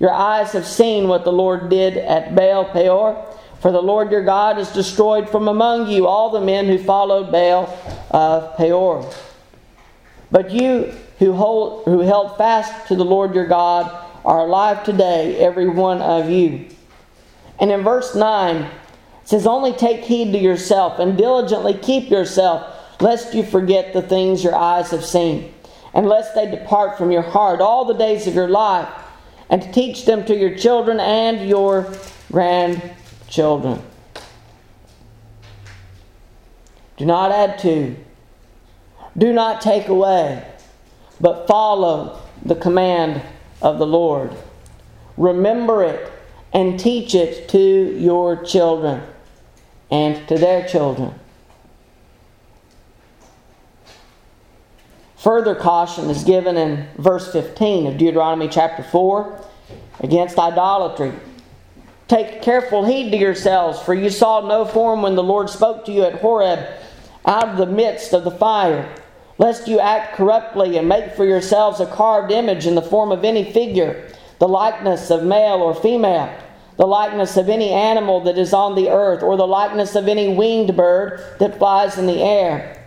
Your 0.00 0.12
eyes 0.12 0.50
have 0.50 0.66
seen 0.66 1.06
what 1.06 1.22
the 1.22 1.32
Lord 1.32 1.70
did 1.70 1.96
at 1.96 2.34
Baal 2.34 2.64
Peor 2.64 3.30
for 3.60 3.72
the 3.72 3.80
Lord 3.80 4.10
your 4.10 4.22
God 4.22 4.58
has 4.58 4.70
destroyed 4.74 5.30
from 5.30 5.48
among 5.48 5.88
you 5.88 6.06
all 6.06 6.28
the 6.28 6.40
men 6.42 6.66
who 6.66 6.76
followed 6.76 7.32
Baal 7.32 7.74
of 8.10 8.58
Peor. 8.58 9.10
But 10.30 10.50
you 10.50 10.92
who, 11.18 11.32
hold, 11.32 11.84
who 11.84 12.00
held 12.00 12.36
fast 12.36 12.88
to 12.88 12.94
the 12.94 13.06
Lord 13.06 13.34
your 13.34 13.46
God 13.46 14.03
are 14.24 14.40
alive 14.40 14.84
today, 14.84 15.36
every 15.38 15.68
one 15.68 16.00
of 16.00 16.30
you. 16.30 16.68
And 17.60 17.70
in 17.70 17.82
verse 17.82 18.14
9, 18.14 18.56
it 18.56 18.70
says, 19.24 19.46
Only 19.46 19.72
take 19.72 20.04
heed 20.04 20.32
to 20.32 20.38
yourself 20.38 20.98
and 20.98 21.16
diligently 21.16 21.74
keep 21.74 22.10
yourself, 22.10 23.00
lest 23.00 23.34
you 23.34 23.42
forget 23.42 23.92
the 23.92 24.02
things 24.02 24.42
your 24.42 24.54
eyes 24.54 24.90
have 24.90 25.04
seen, 25.04 25.52
and 25.92 26.06
lest 26.06 26.34
they 26.34 26.50
depart 26.50 26.96
from 26.96 27.10
your 27.10 27.22
heart 27.22 27.60
all 27.60 27.84
the 27.84 27.94
days 27.94 28.26
of 28.26 28.34
your 28.34 28.48
life, 28.48 28.88
and 29.50 29.62
to 29.62 29.72
teach 29.72 30.04
them 30.04 30.24
to 30.24 30.34
your 30.34 30.56
children 30.56 31.00
and 31.00 31.48
your 31.48 31.92
grandchildren. 32.32 33.80
Do 36.96 37.04
not 37.04 37.30
add 37.32 37.58
to. 37.60 37.96
Do 39.16 39.32
not 39.32 39.60
take 39.60 39.88
away, 39.88 40.44
but 41.20 41.46
follow 41.46 42.20
the 42.44 42.54
command 42.54 43.22
of 43.64 43.78
the 43.78 43.86
Lord. 43.86 44.30
Remember 45.16 45.82
it 45.82 46.12
and 46.52 46.78
teach 46.78 47.14
it 47.14 47.48
to 47.48 47.98
your 47.98 48.44
children 48.44 49.02
and 49.90 50.28
to 50.28 50.38
their 50.38 50.68
children. 50.68 51.18
Further 55.16 55.54
caution 55.54 56.10
is 56.10 56.22
given 56.22 56.58
in 56.58 56.86
verse 56.98 57.32
15 57.32 57.86
of 57.86 57.96
Deuteronomy 57.96 58.46
chapter 58.46 58.82
4 58.82 59.40
against 60.00 60.38
idolatry. 60.38 61.12
Take 62.06 62.42
careful 62.42 62.84
heed 62.84 63.10
to 63.12 63.16
yourselves, 63.16 63.80
for 63.80 63.94
you 63.94 64.10
saw 64.10 64.46
no 64.46 64.66
form 64.66 65.00
when 65.00 65.14
the 65.14 65.22
Lord 65.22 65.48
spoke 65.48 65.86
to 65.86 65.92
you 65.92 66.04
at 66.04 66.20
Horeb 66.20 66.68
out 67.24 67.48
of 67.48 67.56
the 67.56 67.64
midst 67.64 68.12
of 68.12 68.24
the 68.24 68.30
fire, 68.30 68.94
lest 69.38 69.68
you 69.68 69.80
act 69.80 70.14
corruptly 70.14 70.76
and 70.76 70.88
make 70.88 71.12
for 71.12 71.24
yourselves 71.24 71.80
a 71.80 71.86
carved 71.86 72.30
image 72.30 72.66
in 72.66 72.74
the 72.74 72.82
form 72.82 73.10
of 73.10 73.24
any 73.24 73.52
figure, 73.52 74.08
the 74.38 74.48
likeness 74.48 75.10
of 75.10 75.24
male 75.24 75.56
or 75.56 75.74
female, 75.74 76.32
the 76.76 76.86
likeness 76.86 77.36
of 77.36 77.48
any 77.48 77.70
animal 77.70 78.20
that 78.20 78.38
is 78.38 78.52
on 78.52 78.74
the 78.74 78.90
earth, 78.90 79.22
or 79.22 79.36
the 79.36 79.46
likeness 79.46 79.94
of 79.94 80.08
any 80.08 80.34
winged 80.34 80.76
bird 80.76 81.20
that 81.38 81.58
flies 81.58 81.98
in 81.98 82.06
the 82.06 82.22
air, 82.22 82.84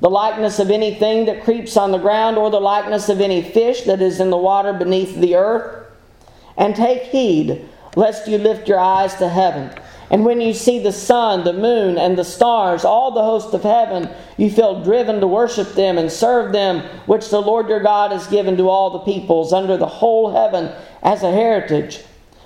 the 0.00 0.10
likeness 0.10 0.58
of 0.58 0.70
anything 0.70 1.26
that 1.26 1.44
creeps 1.44 1.76
on 1.76 1.92
the 1.92 1.98
ground, 1.98 2.36
or 2.36 2.50
the 2.50 2.60
likeness 2.60 3.08
of 3.08 3.20
any 3.20 3.42
fish 3.42 3.82
that 3.82 4.02
is 4.02 4.20
in 4.20 4.30
the 4.30 4.36
water 4.36 4.72
beneath 4.72 5.16
the 5.16 5.36
earth. 5.36 5.86
And 6.56 6.74
take 6.74 7.02
heed 7.02 7.68
lest 7.94 8.28
you 8.28 8.38
lift 8.38 8.68
your 8.68 8.80
eyes 8.80 9.14
to 9.16 9.28
heaven. 9.28 9.70
And 10.10 10.24
when 10.24 10.40
you 10.40 10.54
see 10.54 10.78
the 10.78 10.92
sun, 10.92 11.44
the 11.44 11.52
moon, 11.52 11.98
and 11.98 12.16
the 12.16 12.24
stars, 12.24 12.84
all 12.84 13.10
the 13.10 13.22
host 13.22 13.52
of 13.52 13.62
heaven, 13.62 14.08
you 14.38 14.50
feel 14.50 14.82
driven 14.82 15.20
to 15.20 15.26
worship 15.26 15.74
them 15.74 15.98
and 15.98 16.10
serve 16.10 16.52
them, 16.52 16.80
which 17.04 17.28
the 17.28 17.42
Lord 17.42 17.68
your 17.68 17.80
God 17.80 18.12
has 18.12 18.26
given 18.26 18.56
to 18.56 18.70
all 18.70 18.90
the 18.90 19.00
peoples 19.00 19.52
under 19.52 19.76
the 19.76 19.86
whole 19.86 20.32
heaven 20.32 20.74
as 21.02 21.22
a 21.22 21.30
heritage. 21.30 22.02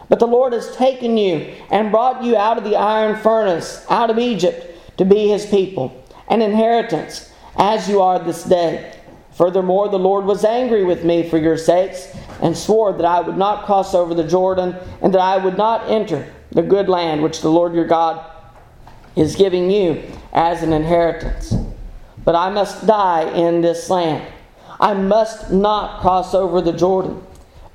But 0.09 0.19
the 0.19 0.27
Lord 0.27 0.53
has 0.53 0.75
taken 0.77 1.17
you 1.17 1.55
and 1.71 1.93
brought 1.93 2.25
you 2.25 2.37
out 2.37 2.59
of 2.59 2.65
the 2.65 2.77
iron 2.77 3.17
furnace, 3.21 3.87
out 3.89 4.11
of 4.11 4.19
Egypt, 4.19 4.99
to 4.99 5.05
be 5.05 5.29
his 5.29 5.47
people, 5.47 6.05
an 6.29 6.43
inheritance, 6.43 7.33
as 7.57 7.89
you 7.89 8.01
are 8.01 8.19
this 8.19 8.43
day. 8.43 8.93
Furthermore, 9.33 9.89
the 9.89 9.99
Lord 9.99 10.25
was 10.25 10.45
angry 10.45 10.85
with 10.85 11.05
me 11.05 11.29
for 11.29 11.39
your 11.39 11.57
sakes 11.57 12.15
and 12.43 12.57
swore 12.57 12.93
that 12.93 13.07
I 13.07 13.21
would 13.21 13.39
not 13.39 13.65
cross 13.67 13.95
over 13.95 14.15
the 14.15 14.27
Jordan 14.27 14.77
and 15.01 15.15
that 15.15 15.21
I 15.21 15.39
would 15.39 15.57
not 15.57 15.89
enter 15.89 16.31
the 16.53 16.63
good 16.63 16.89
land 16.89 17.23
which 17.23 17.41
the 17.41 17.51
Lord 17.51 17.75
your 17.75 17.87
God 17.87 18.25
is 19.17 19.37
giving 19.37 19.71
you 19.71 20.03
as 20.33 20.63
an 20.63 20.73
inheritance. 20.73 21.55
But 22.25 22.37
I 22.37 22.51
must 22.51 22.87
die 22.87 23.29
in 23.31 23.61
this 23.61 23.91
land. 23.91 24.27
I 24.81 24.95
must 24.95 25.51
not 25.51 26.01
cross 26.01 26.35
over 26.35 26.61
the 26.61 26.73
Jordan, 26.73 27.23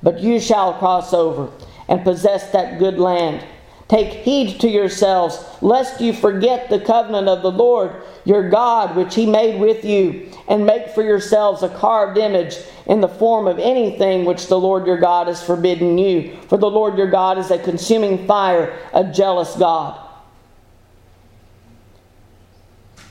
but 0.02 0.20
you 0.20 0.40
shall 0.40 0.74
cross 0.74 1.12
over 1.12 1.50
and 1.88 2.02
possess 2.02 2.50
that 2.52 2.78
good 2.78 2.98
land 2.98 3.44
Take 3.88 4.12
heed 4.22 4.60
to 4.60 4.68
yourselves, 4.68 5.42
lest 5.62 6.02
you 6.02 6.12
forget 6.12 6.68
the 6.68 6.78
covenant 6.78 7.26
of 7.26 7.40
the 7.40 7.50
Lord 7.50 8.02
your 8.26 8.50
God, 8.50 8.94
which 8.94 9.14
he 9.14 9.24
made 9.24 9.58
with 9.58 9.82
you, 9.82 10.30
and 10.46 10.66
make 10.66 10.90
for 10.90 11.02
yourselves 11.02 11.62
a 11.62 11.70
carved 11.70 12.18
image 12.18 12.58
in 12.88 13.02
the 13.02 13.08
form 13.08 13.46
of 13.46 13.58
anything 13.58 14.24
which 14.24 14.48
the 14.48 14.58
Lord 14.58 14.86
your 14.86 14.98
God 14.98 15.28
has 15.28 15.42
forbidden 15.42 15.98
you. 15.98 16.36
For 16.48 16.56
the 16.56 16.70
Lord 16.70 16.96
your 16.96 17.10
God 17.10 17.38
is 17.38 17.50
a 17.50 17.58
consuming 17.58 18.26
fire, 18.26 18.76
a 18.94 19.04
jealous 19.04 19.54
God. 19.56 20.00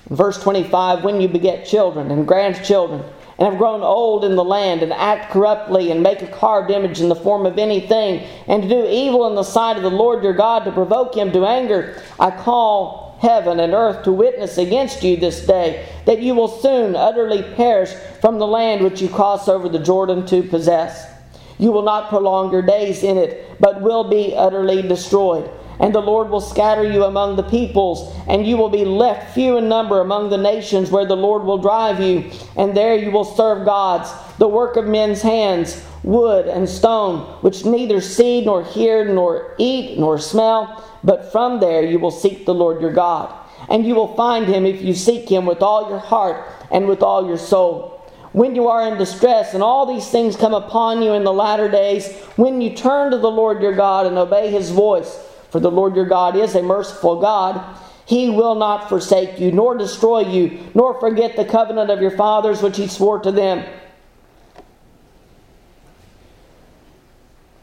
Verse 0.10 0.42
25 0.42 1.04
When 1.04 1.22
you 1.22 1.28
beget 1.28 1.66
children 1.66 2.12
and 2.12 2.28
grandchildren, 2.28 3.04
and 3.40 3.48
have 3.48 3.60
grown 3.60 3.84
old 3.84 4.26
in 4.26 4.36
the 4.36 4.44
land, 4.44 4.82
and 4.82 4.92
act 4.92 5.32
corruptly, 5.32 5.92
and 5.92 6.02
make 6.02 6.24
a 6.24 6.28
carved 6.28 6.72
image 6.72 7.00
in 7.00 7.08
the 7.08 7.16
form 7.16 7.46
of 7.46 7.60
anything, 7.60 8.22
and 8.48 8.63
to 8.63 8.70
do 8.70 8.84
evil 8.88 9.28
in 9.28 9.36
the 9.36 9.44
sight 9.44 9.78
of 9.78 9.84
the 9.84 9.92
Lord 9.92 10.24
your 10.24 10.34
God 10.34 10.63
to 10.66 10.72
provoke 10.72 11.16
him 11.16 11.32
to 11.34 11.46
anger, 11.46 12.02
I 12.20 12.32
call 12.32 13.07
heaven 13.19 13.60
and 13.60 13.73
earth 13.73 14.03
to 14.03 14.12
witness 14.12 14.58
against 14.58 15.03
you 15.03 15.17
this 15.17 15.45
day, 15.45 15.88
that 16.06 16.21
you 16.21 16.36
will 16.36 16.47
soon 16.47 16.95
utterly 16.95 17.43
perish 17.56 17.91
from 18.21 18.39
the 18.39 18.47
land 18.47 18.84
which 18.84 19.01
you 19.01 19.10
cross 19.10 19.47
over 19.47 19.67
the 19.69 19.80
Jordan 19.80 20.25
to 20.27 20.43
possess. 20.43 21.12
You 21.58 21.71
will 21.71 21.84
not 21.84 22.10
prolong 22.10 22.51
your 22.51 22.62
days 22.62 23.03
in 23.03 23.17
it, 23.17 23.60
but 23.60 23.82
will 23.82 24.10
be 24.10 24.36
utterly 24.36 24.82
destroyed. 24.82 25.49
And 25.80 25.93
the 25.93 26.01
Lord 26.01 26.30
will 26.30 26.41
scatter 26.41 26.84
you 26.84 27.03
among 27.03 27.36
the 27.36 27.43
peoples, 27.43 28.15
and 28.27 28.45
you 28.45 28.58
will 28.58 28.69
be 28.69 28.86
left 28.86 29.34
few 29.34 29.58
in 29.58 29.69
number 29.69 30.01
among 30.01 30.30
the 30.30 30.38
nations 30.38 30.89
where 30.89 31.06
the 31.06 31.15
Lord 31.15 31.43
will 31.43 31.60
drive 31.60 31.99
you. 31.99 32.32
And 32.56 32.75
there 32.75 32.95
you 32.95 33.12
will 33.12 33.25
serve 33.25 33.65
gods, 33.65 34.12
the 34.38 34.47
work 34.47 34.75
of 34.75 34.86
men's 34.86 35.21
hands, 35.21 35.84
wood 36.08 36.48
and 36.48 36.67
stone, 36.67 37.20
which 37.41 37.65
neither 37.65 38.02
see 38.02 38.43
nor 38.43 38.63
hear 38.63 39.06
nor 39.06 39.56
eat 39.58 40.00
nor 40.00 40.17
smell. 40.17 40.84
But 41.04 41.32
from 41.32 41.60
there 41.60 41.84
you 41.84 42.00
will 42.00 42.12
seek 42.12 42.46
the 42.46 42.56
Lord 42.56 42.82
your 42.82 42.93
God. 42.93 43.34
And 43.70 43.86
you 43.86 43.96
will 43.96 44.15
find 44.15 44.46
him 44.46 44.65
if 44.65 44.82
you 44.82 44.93
seek 44.93 45.30
him 45.30 45.46
with 45.46 45.62
all 45.62 45.89
your 45.89 46.00
heart 46.00 46.50
and 46.72 46.88
with 46.88 47.04
all 47.04 47.28
your 47.28 47.38
soul 47.38 47.98
when 48.38 48.54
you 48.54 48.67
are 48.67 48.88
in 48.88 49.00
distress 49.00 49.56
and 49.56 49.63
all 49.63 49.88
these 49.88 50.10
things 50.10 50.36
come 50.36 50.54
upon 50.54 51.02
you 51.02 51.13
in 51.13 51.24
the 51.24 51.34
latter 51.34 51.67
days, 51.67 52.13
when 52.36 52.62
you 52.62 52.76
turn 52.76 53.10
to 53.10 53.17
the 53.17 53.32
Lord 53.32 53.63
your 53.63 53.76
God 53.76 54.06
and 54.06 54.15
obey 54.15 54.52
his 54.52 54.70
voice, 54.70 55.20
for 55.50 55.60
the 55.60 55.72
Lord 55.72 55.96
your 55.96 56.06
God 56.06 56.36
is 56.36 56.54
a 56.54 56.62
merciful 56.62 57.20
God. 57.20 57.80
He 58.06 58.30
will 58.30 58.54
not 58.54 58.89
forsake 58.89 59.39
you, 59.39 59.52
nor 59.52 59.76
destroy 59.76 60.20
you, 60.20 60.60
nor 60.76 61.00
forget 61.00 61.36
the 61.36 61.46
covenant 61.46 61.89
of 61.89 62.00
your 62.00 62.12
fathers 62.12 62.62
which 62.62 62.78
he 62.78 62.88
swore 62.88 63.20
to 63.20 63.32
them. 63.32 63.65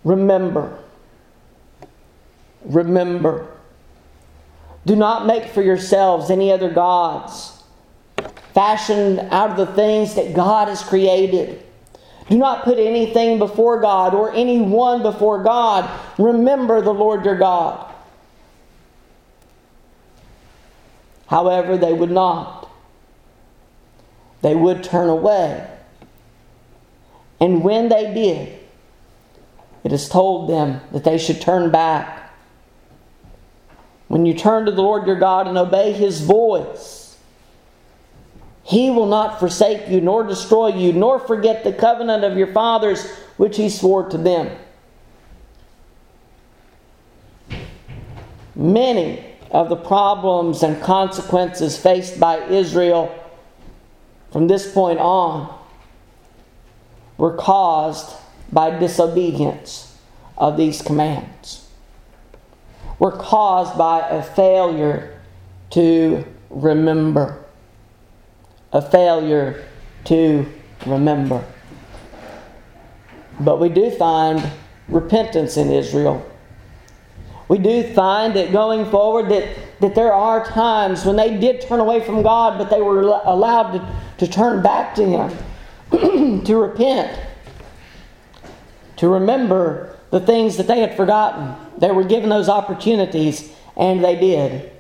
Remember. 0.04 0.78
Remember. 2.64 3.48
Do 4.86 4.94
not 4.94 5.26
make 5.26 5.46
for 5.46 5.62
yourselves 5.62 6.30
any 6.30 6.52
other 6.52 6.70
gods 6.70 7.62
fashioned 8.52 9.18
out 9.18 9.50
of 9.50 9.56
the 9.56 9.74
things 9.74 10.14
that 10.14 10.34
God 10.34 10.68
has 10.68 10.82
created. 10.82 11.62
Do 12.28 12.38
not 12.38 12.64
put 12.64 12.78
anything 12.78 13.38
before 13.38 13.80
God 13.80 14.14
or 14.14 14.32
anyone 14.32 15.02
before 15.02 15.42
God. 15.42 15.90
Remember 16.18 16.80
the 16.80 16.94
Lord 16.94 17.24
your 17.24 17.36
God. 17.36 17.92
However, 21.26 21.76
they 21.76 21.92
would 21.92 22.10
not. 22.10 22.70
They 24.42 24.54
would 24.54 24.84
turn 24.84 25.08
away. 25.08 25.68
And 27.40 27.64
when 27.64 27.88
they 27.88 28.14
did, 28.14 28.60
it 29.84 29.92
is 29.92 30.08
told 30.08 30.48
them 30.48 30.80
that 30.92 31.04
they 31.04 31.18
should 31.18 31.40
turn 31.40 31.70
back. 31.70 32.32
When 34.08 34.24
you 34.24 34.34
turn 34.34 34.64
to 34.64 34.72
the 34.72 34.82
Lord 34.82 35.06
your 35.06 35.18
God 35.18 35.46
and 35.46 35.58
obey 35.58 35.92
his 35.92 36.22
voice, 36.22 37.18
he 38.62 38.90
will 38.90 39.06
not 39.06 39.38
forsake 39.38 39.88
you, 39.88 40.00
nor 40.00 40.24
destroy 40.24 40.68
you, 40.68 40.94
nor 40.94 41.18
forget 41.18 41.64
the 41.64 41.72
covenant 41.72 42.24
of 42.24 42.38
your 42.38 42.52
fathers 42.52 43.06
which 43.36 43.58
he 43.58 43.68
swore 43.68 44.08
to 44.08 44.16
them. 44.16 44.56
Many 48.54 49.22
of 49.50 49.68
the 49.68 49.76
problems 49.76 50.62
and 50.62 50.82
consequences 50.82 51.76
faced 51.76 52.18
by 52.18 52.38
Israel 52.46 53.14
from 54.32 54.46
this 54.48 54.72
point 54.72 54.98
on 54.98 55.56
were 57.18 57.36
caused 57.36 58.16
by 58.54 58.78
disobedience 58.78 59.98
of 60.38 60.56
these 60.56 60.80
commands, 60.80 61.68
were 62.98 63.12
caused 63.12 63.76
by 63.76 64.08
a 64.08 64.22
failure 64.22 65.20
to 65.70 66.24
remember 66.48 67.44
a 68.74 68.82
failure 68.82 69.64
to 70.04 70.44
remember. 70.84 71.42
But 73.40 73.60
we 73.60 73.68
do 73.68 73.90
find 73.92 74.44
repentance 74.88 75.56
in 75.56 75.70
Israel. 75.70 76.28
We 77.48 77.58
do 77.58 77.94
find 77.94 78.34
that 78.34 78.52
going 78.52 78.90
forward 78.90 79.30
that, 79.30 79.48
that 79.80 79.94
there 79.94 80.12
are 80.12 80.44
times 80.44 81.04
when 81.04 81.16
they 81.16 81.38
did 81.38 81.60
turn 81.60 81.78
away 81.78 82.04
from 82.04 82.22
God, 82.22 82.58
but 82.58 82.68
they 82.68 82.80
were 82.80 83.00
allowed 83.00 83.72
to, 83.72 84.26
to 84.26 84.32
turn 84.32 84.62
back 84.62 84.94
to 84.96 85.04
Him, 85.04 86.42
to 86.44 86.56
repent, 86.56 87.18
to 88.96 89.09
remember 89.09 89.96
the 90.11 90.20
things 90.20 90.57
that 90.57 90.66
they 90.66 90.80
had 90.80 90.96
forgotten. 90.96 91.54
They 91.78 91.90
were 91.90 92.04
given 92.04 92.28
those 92.28 92.48
opportunities, 92.48 93.52
and 93.76 94.04
they 94.04 94.16
did. 94.16 94.70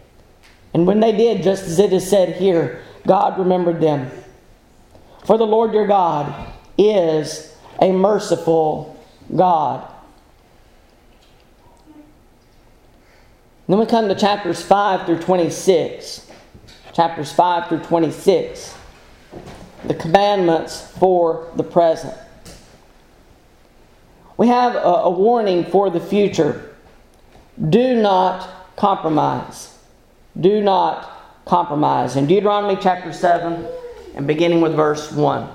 And 0.72 0.86
when 0.86 1.00
they 1.00 1.12
did, 1.12 1.42
just 1.42 1.64
as 1.64 1.78
it 1.78 1.92
is 1.92 2.08
said 2.08 2.36
here, 2.36 2.82
God 3.06 3.38
remembered 3.38 3.80
them. 3.80 4.10
For 5.24 5.38
the 5.38 5.46
Lord 5.46 5.72
your 5.72 5.86
God 5.86 6.52
is 6.76 7.56
a 7.80 7.92
merciful 7.92 8.96
God. 9.34 9.90
Then 13.66 13.78
we 13.78 13.86
come 13.86 14.08
to 14.08 14.14
chapters 14.14 14.62
5 14.62 15.06
through 15.06 15.20
26. 15.20 16.30
chapters 16.92 17.32
5 17.32 17.68
through 17.68 17.80
26. 17.80 18.76
The 19.86 19.94
commandments 19.94 20.92
for 20.98 21.50
the 21.56 21.64
present. 21.64 22.14
We 24.36 24.48
have 24.48 24.74
a, 24.74 24.78
a 24.78 25.10
warning 25.10 25.64
for 25.64 25.90
the 25.90 26.00
future. 26.00 26.74
Do 27.68 27.94
not 27.94 28.76
compromise. 28.76 29.78
Do 30.38 30.60
not 30.60 31.10
compromise. 31.44 32.16
In 32.16 32.26
Deuteronomy 32.26 32.76
chapter 32.80 33.12
7, 33.12 33.66
and 34.14 34.26
beginning 34.26 34.60
with 34.60 34.74
verse 34.74 35.12
1. 35.12 35.48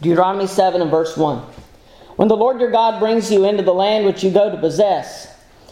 Deuteronomy 0.00 0.46
7 0.46 0.82
and 0.82 0.90
verse 0.90 1.16
1. 1.16 1.38
When 2.16 2.28
the 2.28 2.36
Lord 2.36 2.60
your 2.60 2.70
God 2.70 2.98
brings 2.98 3.30
you 3.30 3.44
into 3.44 3.62
the 3.62 3.72
land 3.72 4.04
which 4.04 4.24
you 4.24 4.30
go 4.30 4.50
to 4.50 4.56
possess, 4.56 5.28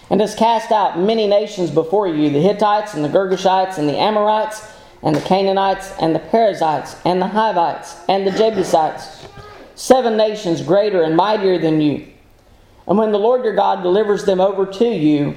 and 0.08 0.20
has 0.20 0.34
cast 0.34 0.72
out 0.72 0.98
many 0.98 1.26
nations 1.26 1.70
before 1.70 2.08
you 2.08 2.30
the 2.30 2.40
Hittites, 2.40 2.94
and 2.94 3.04
the 3.04 3.08
Girgashites, 3.08 3.78
and 3.78 3.88
the 3.88 3.98
Amorites, 3.98 4.69
and 5.02 5.14
the 5.14 5.20
Canaanites, 5.20 5.92
and 6.00 6.14
the 6.14 6.18
Perizzites, 6.18 6.96
and 7.04 7.20
the 7.22 7.26
Hivites, 7.26 7.96
and 8.08 8.26
the 8.26 8.32
Jebusites, 8.32 9.26
seven 9.74 10.16
nations 10.16 10.62
greater 10.62 11.02
and 11.02 11.16
mightier 11.16 11.58
than 11.58 11.80
you. 11.80 12.06
And 12.86 12.98
when 12.98 13.12
the 13.12 13.18
Lord 13.18 13.44
your 13.44 13.54
God 13.54 13.82
delivers 13.82 14.24
them 14.24 14.40
over 14.40 14.66
to 14.66 14.88
you, 14.88 15.36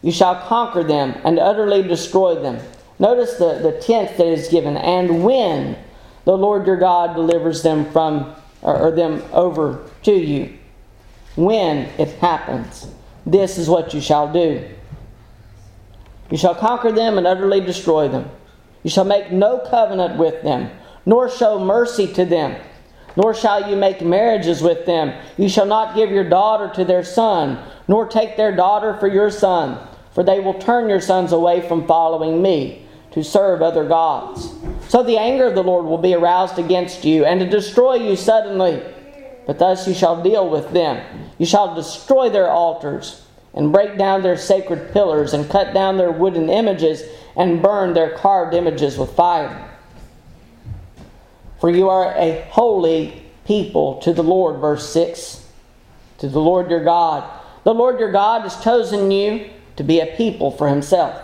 you 0.00 0.12
shall 0.12 0.36
conquer 0.46 0.82
them 0.82 1.20
and 1.24 1.38
utterly 1.38 1.82
destroy 1.82 2.40
them. 2.40 2.58
Notice 2.98 3.34
the, 3.34 3.58
the 3.58 3.80
tenth 3.80 4.16
that 4.16 4.26
is 4.26 4.48
given, 4.48 4.76
and 4.76 5.24
when 5.24 5.76
the 6.24 6.36
Lord 6.36 6.66
your 6.66 6.76
God 6.76 7.14
delivers 7.14 7.62
them 7.62 7.90
from 7.92 8.34
or, 8.62 8.78
or 8.78 8.90
them 8.92 9.22
over 9.32 9.84
to 10.04 10.12
you. 10.12 10.56
When 11.36 11.88
it 11.98 12.10
happens, 12.18 12.86
this 13.26 13.58
is 13.58 13.68
what 13.68 13.92
you 13.92 14.00
shall 14.00 14.32
do. 14.32 14.68
You 16.30 16.36
shall 16.38 16.54
conquer 16.54 16.92
them 16.92 17.18
and 17.18 17.26
utterly 17.26 17.60
destroy 17.60 18.08
them. 18.08 18.30
You 18.82 18.90
shall 18.90 19.04
make 19.04 19.30
no 19.30 19.58
covenant 19.58 20.18
with 20.18 20.42
them, 20.42 20.70
nor 21.06 21.30
show 21.30 21.58
mercy 21.58 22.12
to 22.14 22.24
them, 22.24 22.60
nor 23.16 23.34
shall 23.34 23.68
you 23.68 23.76
make 23.76 24.00
marriages 24.02 24.62
with 24.62 24.86
them. 24.86 25.12
You 25.36 25.48
shall 25.48 25.66
not 25.66 25.94
give 25.94 26.10
your 26.10 26.28
daughter 26.28 26.70
to 26.74 26.84
their 26.84 27.04
son, 27.04 27.58
nor 27.88 28.06
take 28.06 28.36
their 28.36 28.54
daughter 28.54 28.96
for 28.98 29.08
your 29.08 29.30
son, 29.30 29.78
for 30.12 30.24
they 30.24 30.40
will 30.40 30.54
turn 30.54 30.88
your 30.88 31.00
sons 31.00 31.32
away 31.32 31.66
from 31.66 31.86
following 31.86 32.42
me 32.42 32.86
to 33.12 33.22
serve 33.22 33.62
other 33.62 33.86
gods. 33.86 34.52
So 34.88 35.02
the 35.02 35.18
anger 35.18 35.46
of 35.46 35.54
the 35.54 35.62
Lord 35.62 35.84
will 35.84 35.98
be 35.98 36.14
aroused 36.14 36.58
against 36.58 37.04
you, 37.04 37.24
and 37.24 37.40
to 37.40 37.48
destroy 37.48 37.94
you 37.94 38.16
suddenly. 38.16 38.82
But 39.46 39.58
thus 39.58 39.86
you 39.86 39.94
shall 39.94 40.22
deal 40.22 40.48
with 40.48 40.70
them. 40.72 41.04
You 41.38 41.46
shall 41.46 41.74
destroy 41.74 42.30
their 42.30 42.50
altars, 42.50 43.22
and 43.54 43.72
break 43.72 43.98
down 43.98 44.22
their 44.22 44.36
sacred 44.36 44.92
pillars, 44.92 45.34
and 45.34 45.50
cut 45.50 45.74
down 45.74 45.98
their 45.98 46.12
wooden 46.12 46.48
images, 46.48 47.02
and 47.36 47.62
burn 47.62 47.94
their 47.94 48.10
carved 48.10 48.54
images 48.54 48.98
with 48.98 49.14
fire. 49.14 49.70
For 51.60 51.70
you 51.70 51.88
are 51.88 52.14
a 52.16 52.46
holy 52.50 53.22
people 53.46 54.00
to 54.00 54.12
the 54.12 54.22
Lord, 54.22 54.60
verse 54.60 54.88
6. 54.92 55.46
To 56.18 56.28
the 56.28 56.40
Lord 56.40 56.70
your 56.70 56.84
God. 56.84 57.28
The 57.64 57.74
Lord 57.74 58.00
your 58.00 58.12
God 58.12 58.42
has 58.42 58.62
chosen 58.62 59.10
you 59.10 59.48
to 59.76 59.84
be 59.84 60.00
a 60.00 60.16
people 60.16 60.50
for 60.50 60.68
himself, 60.68 61.20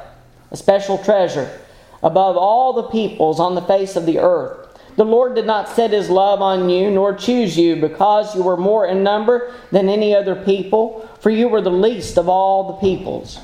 a 0.51 0.57
special 0.57 0.99
treasure 0.99 1.61
above 2.03 2.37
all 2.37 2.73
the 2.73 2.85
peoples 2.85 3.41
on 3.41 3.55
the 3.55 3.63
face 3.63 3.97
of 3.97 4.07
the 4.07 4.19
earth. 4.19 4.67
The 4.97 5.05
Lord 5.05 5.35
did 5.35 5.47
not 5.47 5.69
set 5.69 5.93
his 5.93 6.11
love 6.11 6.43
on 6.43 6.69
you, 6.69 6.91
nor 6.91 7.15
choose 7.15 7.57
you, 7.57 7.77
because 7.77 8.35
you 8.35 8.43
were 8.43 8.57
more 8.57 8.87
in 8.87 9.03
number 9.03 9.55
than 9.71 9.89
any 9.89 10.15
other 10.15 10.35
people, 10.35 11.09
for 11.21 11.31
you 11.31 11.49
were 11.49 11.61
the 11.61 11.71
least 11.71 12.19
of 12.19 12.29
all 12.29 12.67
the 12.67 12.81
peoples. 12.81 13.39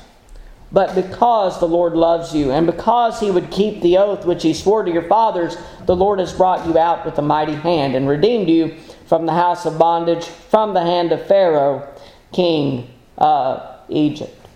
But 0.71 0.95
because 0.95 1.59
the 1.59 1.67
Lord 1.67 1.93
loves 1.93 2.35
you, 2.35 2.51
and 2.51 2.65
because 2.65 3.19
he 3.19 3.31
would 3.31 3.51
keep 3.51 3.81
the 3.81 3.97
oath 3.97 4.25
which 4.25 4.43
he 4.43 4.53
swore 4.53 4.83
to 4.83 4.91
your 4.91 5.07
fathers, 5.07 5.57
the 5.85 5.95
Lord 5.95 6.19
has 6.19 6.33
brought 6.33 6.67
you 6.67 6.77
out 6.77 7.05
with 7.05 7.17
a 7.17 7.21
mighty 7.21 7.53
hand, 7.53 7.95
and 7.95 8.07
redeemed 8.07 8.49
you 8.49 8.75
from 9.05 9.25
the 9.25 9.33
house 9.33 9.65
of 9.65 9.77
bondage, 9.77 10.25
from 10.25 10.73
the 10.73 10.81
hand 10.81 11.11
of 11.11 11.25
Pharaoh, 11.27 11.87
king 12.33 12.89
of 13.17 13.61
Egypt. 13.89 14.47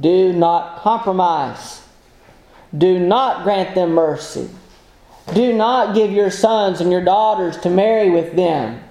Do 0.00 0.32
not 0.32 0.80
compromise. 0.80 1.82
Do 2.76 2.98
not 2.98 3.44
grant 3.44 3.74
them 3.74 3.92
mercy. 3.92 4.50
Do 5.32 5.52
not 5.52 5.94
give 5.94 6.10
your 6.10 6.30
sons 6.30 6.80
and 6.80 6.90
your 6.90 7.04
daughters 7.04 7.56
to 7.58 7.70
marry 7.70 8.10
with 8.10 8.36
them. 8.36 8.82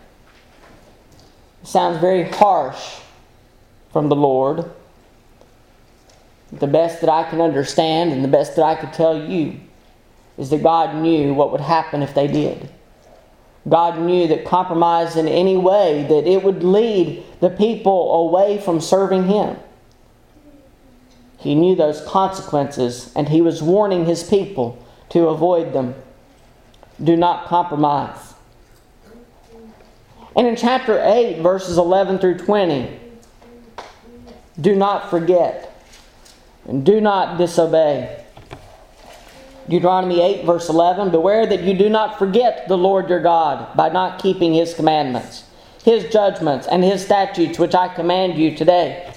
It 1.61 1.67
sounds 1.67 1.97
very 1.99 2.23
harsh 2.23 2.99
from 3.91 4.09
the 4.09 4.15
Lord. 4.15 4.69
The 6.51 6.67
best 6.67 7.01
that 7.01 7.09
I 7.09 7.29
can 7.29 7.41
understand 7.41 8.11
and 8.11 8.23
the 8.23 8.29
best 8.29 8.55
that 8.55 8.63
I 8.63 8.75
could 8.75 8.93
tell 8.93 9.29
you 9.29 9.59
is 10.37 10.49
that 10.49 10.63
God 10.63 10.95
knew 10.95 11.33
what 11.33 11.51
would 11.51 11.61
happen 11.61 12.01
if 12.01 12.13
they 12.13 12.27
did. 12.27 12.69
God 13.67 13.99
knew 13.99 14.27
that 14.27 14.45
compromise 14.45 15.15
in 15.15 15.27
any 15.27 15.57
way 15.57 16.05
that 16.07 16.27
it 16.27 16.43
would 16.43 16.63
lead 16.63 17.23
the 17.39 17.49
people 17.49 18.27
away 18.27 18.59
from 18.59 18.79
serving 18.79 19.27
him. 19.27 19.57
He 21.39 21.55
knew 21.55 21.75
those 21.75 22.01
consequences, 22.01 23.11
and 23.15 23.29
he 23.29 23.41
was 23.41 23.61
warning 23.63 24.05
his 24.05 24.23
people 24.23 24.83
to 25.09 25.27
avoid 25.27 25.73
them. 25.73 25.95
Do 27.03 27.15
not 27.15 27.47
compromise. 27.47 28.33
And 30.35 30.47
in 30.47 30.55
chapter 30.55 31.01
8, 31.03 31.41
verses 31.41 31.77
11 31.77 32.19
through 32.19 32.39
20, 32.39 32.99
do 34.59 34.75
not 34.75 35.09
forget 35.09 35.74
and 36.67 36.85
do 36.85 36.99
not 37.01 37.37
disobey. 37.37 38.23
Deuteronomy 39.67 40.21
8, 40.21 40.45
verse 40.45 40.69
11 40.69 41.11
Beware 41.11 41.45
that 41.47 41.63
you 41.63 41.73
do 41.73 41.89
not 41.89 42.19
forget 42.19 42.67
the 42.67 42.77
Lord 42.77 43.09
your 43.09 43.21
God 43.21 43.75
by 43.75 43.89
not 43.89 44.21
keeping 44.21 44.53
his 44.53 44.73
commandments, 44.73 45.45
his 45.83 46.11
judgments, 46.11 46.67
and 46.67 46.83
his 46.83 47.03
statutes, 47.03 47.57
which 47.57 47.73
I 47.73 47.87
command 47.87 48.37
you 48.37 48.55
today 48.55 49.11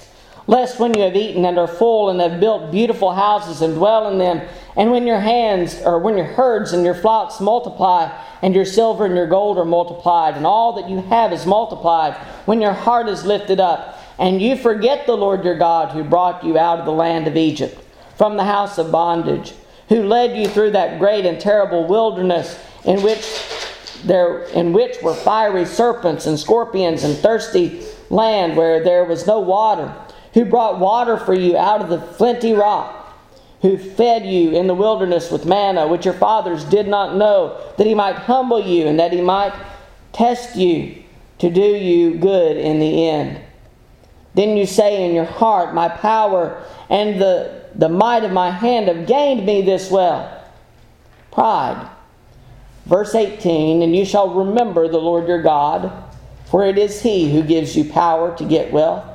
lest 0.49 0.79
when 0.79 0.95
you 0.95 1.03
have 1.03 1.15
eaten 1.15 1.45
and 1.45 1.59
are 1.59 1.67
full 1.67 2.09
and 2.09 2.19
have 2.19 2.39
built 2.39 2.71
beautiful 2.71 3.13
houses 3.13 3.61
and 3.61 3.75
dwell 3.75 4.11
in 4.11 4.17
them, 4.17 4.41
and 4.75 4.89
when 4.89 5.05
your 5.05 5.19
hands 5.19 5.79
or 5.85 5.99
when 5.99 6.17
your 6.17 6.25
herds 6.25 6.73
and 6.73 6.83
your 6.83 6.95
flocks 6.95 7.39
multiply, 7.39 8.11
and 8.41 8.55
your 8.55 8.65
silver 8.65 9.05
and 9.05 9.15
your 9.15 9.27
gold 9.27 9.59
are 9.59 9.65
multiplied, 9.65 10.35
and 10.35 10.47
all 10.47 10.73
that 10.73 10.89
you 10.89 11.03
have 11.03 11.31
is 11.31 11.45
multiplied, 11.45 12.15
when 12.47 12.61
your 12.61 12.73
heart 12.73 13.07
is 13.07 13.23
lifted 13.23 13.59
up, 13.59 13.98
and 14.19 14.41
you 14.41 14.55
forget 14.55 15.05
the 15.05 15.15
Lord 15.15 15.43
your 15.43 15.57
God 15.57 15.93
who 15.93 16.03
brought 16.03 16.43
you 16.43 16.57
out 16.57 16.79
of 16.79 16.85
the 16.85 16.91
land 16.91 17.27
of 17.27 17.37
Egypt, 17.37 17.81
from 18.17 18.37
the 18.37 18.43
house 18.43 18.77
of 18.77 18.91
bondage, 18.91 19.53
who 19.87 20.03
led 20.03 20.37
you 20.37 20.47
through 20.47 20.71
that 20.71 20.99
great 20.99 21.25
and 21.25 21.39
terrible 21.39 21.87
wilderness 21.87 22.59
in 22.83 23.01
which 23.01 23.25
there 24.05 24.43
in 24.43 24.71
which 24.71 25.01
were 25.01 25.13
fiery 25.13 25.65
serpents 25.65 26.25
and 26.25 26.39
scorpions 26.39 27.03
and 27.03 27.17
thirsty 27.17 27.81
land 28.09 28.55
where 28.55 28.83
there 28.83 29.03
was 29.03 29.25
no 29.27 29.39
water 29.39 29.93
who 30.33 30.45
brought 30.45 30.79
water 30.79 31.17
for 31.17 31.33
you 31.33 31.57
out 31.57 31.81
of 31.81 31.89
the 31.89 31.99
flinty 31.99 32.53
rock, 32.53 33.17
who 33.61 33.77
fed 33.77 34.25
you 34.25 34.51
in 34.51 34.67
the 34.67 34.75
wilderness 34.75 35.31
with 35.31 35.45
manna, 35.45 35.87
which 35.87 36.05
your 36.05 36.13
fathers 36.13 36.63
did 36.65 36.87
not 36.87 37.15
know, 37.15 37.59
that 37.77 37.87
he 37.87 37.95
might 37.95 38.15
humble 38.15 38.61
you 38.61 38.85
and 38.87 38.99
that 38.99 39.11
he 39.11 39.21
might 39.21 39.53
test 40.13 40.55
you 40.55 41.03
to 41.39 41.49
do 41.49 41.61
you 41.61 42.15
good 42.15 42.57
in 42.57 42.79
the 42.79 43.07
end. 43.07 43.41
Then 44.39 44.55
you 44.55 44.65
say 44.65 45.03
in 45.03 45.13
your 45.13 45.25
heart, 45.25 45.73
My 45.73 45.89
power 45.89 46.63
and 46.89 47.19
the, 47.19 47.65
the 47.75 47.89
might 47.89 48.23
of 48.23 48.31
my 48.31 48.49
hand 48.49 48.87
have 48.87 49.05
gained 49.05 49.45
me 49.45 49.63
this 49.63 49.91
well. 49.91 50.41
Pride. 51.29 51.89
Verse 52.85 53.15
18 53.15 53.81
And 53.81 53.93
you 53.93 54.05
shall 54.05 54.33
remember 54.33 54.87
the 54.87 54.97
Lord 54.97 55.27
your 55.27 55.41
God, 55.41 55.91
for 56.45 56.65
it 56.65 56.77
is 56.77 57.01
he 57.01 57.29
who 57.29 57.43
gives 57.43 57.75
you 57.75 57.83
power 57.83 58.33
to 58.37 58.45
get 58.45 58.71
wealth 58.71 59.08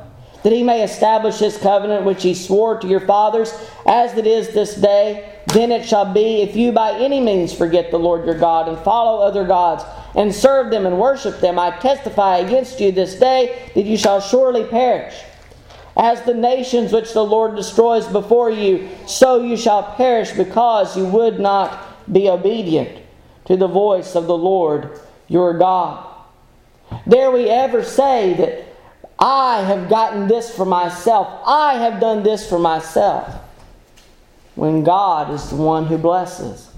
that 0.45 0.53
he 0.53 0.63
may 0.63 0.85
establish 0.85 1.39
his 1.39 1.57
covenant 1.57 2.05
which 2.05 2.23
he 2.23 2.35
swore 2.35 2.79
to 2.79 2.87
your 2.87 3.01
fathers, 3.01 3.53
as 3.87 4.17
it 4.17 4.27
is 4.27 4.51
this 4.51 4.77
day. 4.77 5.33
Then 5.47 5.73
it 5.73 5.87
shall 5.87 6.13
be, 6.13 6.43
if 6.43 6.55
you 6.55 6.71
by 6.71 6.93
any 6.93 7.19
means 7.19 7.53
forget 7.53 7.91
the 7.91 7.99
Lord 7.99 8.27
your 8.27 8.39
God 8.39 8.69
and 8.69 8.79
follow 8.79 9.23
other 9.23 9.47
gods, 9.47 9.85
and 10.15 10.35
serve 10.35 10.71
them 10.71 10.85
and 10.85 10.99
worship 10.99 11.41
them, 11.41 11.59
I 11.59 11.71
testify 11.79 12.39
against 12.39 12.79
you 12.79 12.93
this 12.93 13.17
day 13.17 13.71
that 13.75 13.87
you 13.87 13.97
shall 13.97 14.21
surely 14.21 14.65
perish. 14.65 15.15
As 15.97 16.23
the 16.23 16.35
nations 16.35 16.93
which 16.93 17.15
the 17.15 17.25
Lord 17.25 17.57
destroys 17.57 18.07
before 18.07 18.51
you, 18.51 18.91
so 19.07 19.43
you 19.43 19.57
shall 19.57 19.95
perish 19.95 20.33
because 20.33 20.95
you 20.97 21.07
would 21.07 21.41
not 21.41 22.13
be 22.13 22.29
obedient 22.29 23.01
to 23.47 23.57
the 23.57 23.69
voice 23.69 24.15
of 24.15 24.27
the 24.27 24.37
Lord 24.37 25.01
your 25.27 25.57
God. 25.57 26.07
Dare 27.09 27.31
we 27.31 27.49
ever 27.49 27.83
say 27.83 28.35
that 28.35 28.64
I 29.19 29.63
have 29.63 29.89
gotten 29.89 30.29
this 30.29 30.55
for 30.55 30.65
myself. 30.65 31.43
I 31.47 31.75
have 31.75 32.01
done 32.01 32.23
this 32.23 32.49
for 32.49 32.59
myself. 32.59 33.43
When 34.55 34.85
God 34.85 35.33
is 35.33 35.51
the 35.51 35.57
one 35.57 35.87
who 35.87 35.99
blesses. 35.99 36.71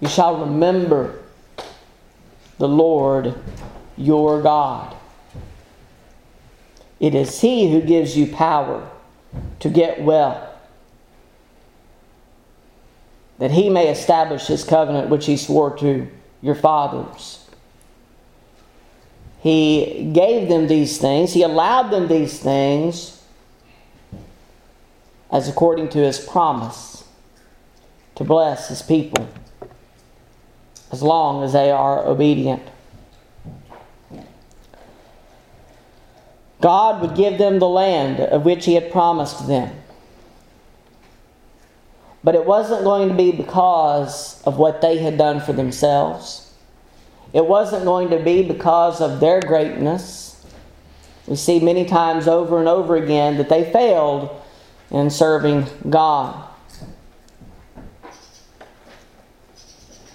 You 0.00 0.08
shall 0.08 0.38
remember 0.38 1.20
the 2.58 2.68
Lord 2.68 3.34
your 3.96 4.40
God. 4.42 4.96
It 7.00 7.14
is 7.14 7.40
He 7.40 7.70
who 7.70 7.80
gives 7.80 8.16
you 8.16 8.26
power 8.26 8.88
to 9.60 9.68
get 9.68 10.02
well, 10.02 10.54
that 13.38 13.50
He 13.50 13.70
may 13.70 13.88
establish 13.88 14.46
His 14.46 14.64
covenant 14.64 15.08
which 15.08 15.26
He 15.26 15.36
swore 15.36 15.76
to 15.78 16.08
your 16.40 16.54
fathers. 16.54 17.44
He 19.40 20.10
gave 20.12 20.48
them 20.48 20.66
these 20.66 20.98
things, 20.98 21.32
He 21.32 21.42
allowed 21.42 21.90
them 21.90 22.08
these 22.08 22.38
things 22.38 23.22
as 25.30 25.48
according 25.48 25.90
to 25.90 25.98
His 25.98 26.18
promise 26.18 27.04
to 28.16 28.24
bless 28.24 28.68
His 28.68 28.82
people 28.82 29.28
as 30.90 31.02
long 31.02 31.44
as 31.44 31.52
they 31.52 31.70
are 31.70 32.04
obedient. 32.04 32.62
God 36.60 37.00
would 37.00 37.14
give 37.14 37.38
them 37.38 37.60
the 37.60 37.68
land 37.68 38.18
of 38.18 38.44
which 38.44 38.64
He 38.64 38.74
had 38.74 38.90
promised 38.90 39.46
them. 39.46 39.72
But 42.28 42.34
it 42.34 42.44
wasn't 42.44 42.84
going 42.84 43.08
to 43.08 43.14
be 43.14 43.32
because 43.32 44.42
of 44.42 44.58
what 44.58 44.82
they 44.82 44.98
had 44.98 45.16
done 45.16 45.40
for 45.40 45.54
themselves. 45.54 46.52
It 47.32 47.46
wasn't 47.46 47.86
going 47.86 48.10
to 48.10 48.18
be 48.18 48.42
because 48.42 49.00
of 49.00 49.18
their 49.18 49.40
greatness. 49.40 50.44
We 51.26 51.36
see 51.36 51.58
many 51.58 51.86
times 51.86 52.28
over 52.28 52.58
and 52.58 52.68
over 52.68 52.96
again 52.96 53.38
that 53.38 53.48
they 53.48 53.72
failed 53.72 54.42
in 54.90 55.08
serving 55.08 55.68
God. 55.88 56.46
It 58.04 58.10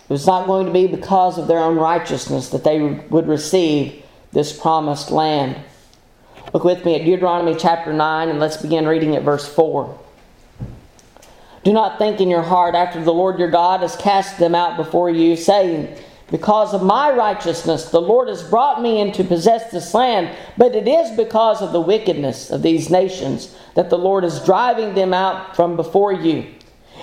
was 0.10 0.28
not 0.28 0.46
going 0.46 0.68
to 0.68 0.72
be 0.72 0.86
because 0.86 1.40
of 1.40 1.48
their 1.48 1.58
own 1.58 1.78
righteousness 1.78 2.50
that 2.50 2.64
they 2.64 2.80
would 2.80 3.28
receive 3.28 4.06
this 4.32 4.56
promised 4.56 5.10
land. 5.10 5.58
Look 6.54 6.64
with 6.64 6.86
me 6.86 6.94
at 6.94 7.06
Deuteronomy 7.06 7.56
chapter 7.58 7.92
9 7.92 8.30
and 8.30 8.40
let's 8.40 8.58
begin 8.58 8.88
reading 8.88 9.16
at 9.16 9.24
verse 9.24 9.52
4. 9.52 10.03
Do 11.64 11.72
not 11.72 11.98
think 11.98 12.20
in 12.20 12.30
your 12.30 12.42
heart 12.42 12.76
after 12.76 13.02
the 13.02 13.14
Lord 13.14 13.40
your 13.40 13.50
God 13.50 13.82
has 13.82 13.96
cast 13.96 14.38
them 14.38 14.54
out 14.54 14.76
before 14.76 15.10
you, 15.10 15.38
saying, 15.38 15.98
Because 16.30 16.74
of 16.74 16.84
my 16.84 17.12
righteousness 17.12 17.86
the 17.86 18.02
Lord 18.02 18.28
has 18.28 18.44
brought 18.44 18.82
me 18.82 19.00
in 19.00 19.14
to 19.14 19.24
possess 19.24 19.72
this 19.72 19.94
land, 19.94 20.36
but 20.58 20.76
it 20.76 20.88
is 20.88 21.16
because 21.16 21.62
of 21.62 21.72
the 21.72 21.80
wickedness 21.80 22.52
of 22.52 22.62
these 22.62 22.90
nations 22.90 23.56
that 23.76 23.90
the 23.90 23.98
Lord 23.98 24.26
is 24.26 24.44
driving 24.44 24.94
them 24.94 25.14
out 25.14 25.56
from 25.56 25.78
before 25.78 26.12
you. 26.12 26.54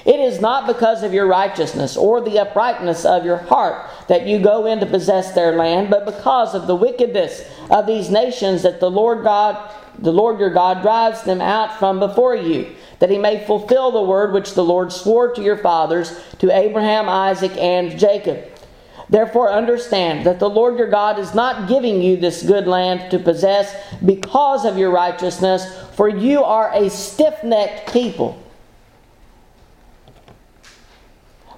It 0.05 0.21
is 0.21 0.41
not 0.41 0.67
because 0.67 1.03
of 1.03 1.13
your 1.13 1.27
righteousness 1.27 1.97
or 1.97 2.21
the 2.21 2.39
uprightness 2.39 3.05
of 3.05 3.25
your 3.25 3.37
heart 3.37 3.89
that 4.09 4.27
you 4.27 4.39
go 4.39 4.67
in 4.67 4.81
to 4.81 4.87
possess 4.87 5.33
their 5.33 5.57
land, 5.57 5.91
but 5.91 6.05
because 6.05 6.55
of 6.55 6.67
the 6.67 6.75
wickedness 6.75 7.45
of 7.71 7.87
these 7.87 8.11
nations 8.11 8.63
that 8.63 8.81
the 8.81 8.91
Lord 8.91 9.23
God, 9.23 9.73
the 9.99 10.13
Lord 10.13 10.39
your 10.39 10.51
God 10.51 10.83
drives 10.83 11.23
them 11.23 11.41
out 11.41 11.79
from 11.79 11.99
before 11.99 12.35
you, 12.35 12.75
that 12.99 13.11
he 13.11 13.19
may 13.19 13.45
fulfill 13.45 13.91
the 13.91 14.03
word 14.03 14.33
which 14.33 14.55
the 14.55 14.65
Lord 14.65 14.93
swore 14.93 15.33
to 15.35 15.43
your 15.43 15.57
fathers, 15.57 16.21
to 16.39 16.51
Abraham, 16.51 17.09
Isaac, 17.09 17.57
and 17.57 17.99
Jacob. 17.99 18.45
Therefore, 19.09 19.51
understand 19.51 20.25
that 20.27 20.39
the 20.39 20.49
Lord 20.49 20.79
your 20.79 20.89
God 20.89 21.19
is 21.19 21.35
not 21.35 21.69
giving 21.69 22.01
you 22.01 22.17
this 22.17 22.45
good 22.45 22.69
land 22.69 23.11
to 23.11 23.19
possess 23.19 23.75
because 24.05 24.65
of 24.65 24.79
your 24.79 24.91
righteousness, 24.91 25.67
for 25.95 26.09
you 26.09 26.45
are 26.45 26.73
a 26.73 26.89
stiff 26.89 27.43
necked 27.43 27.93
people. 27.93 28.41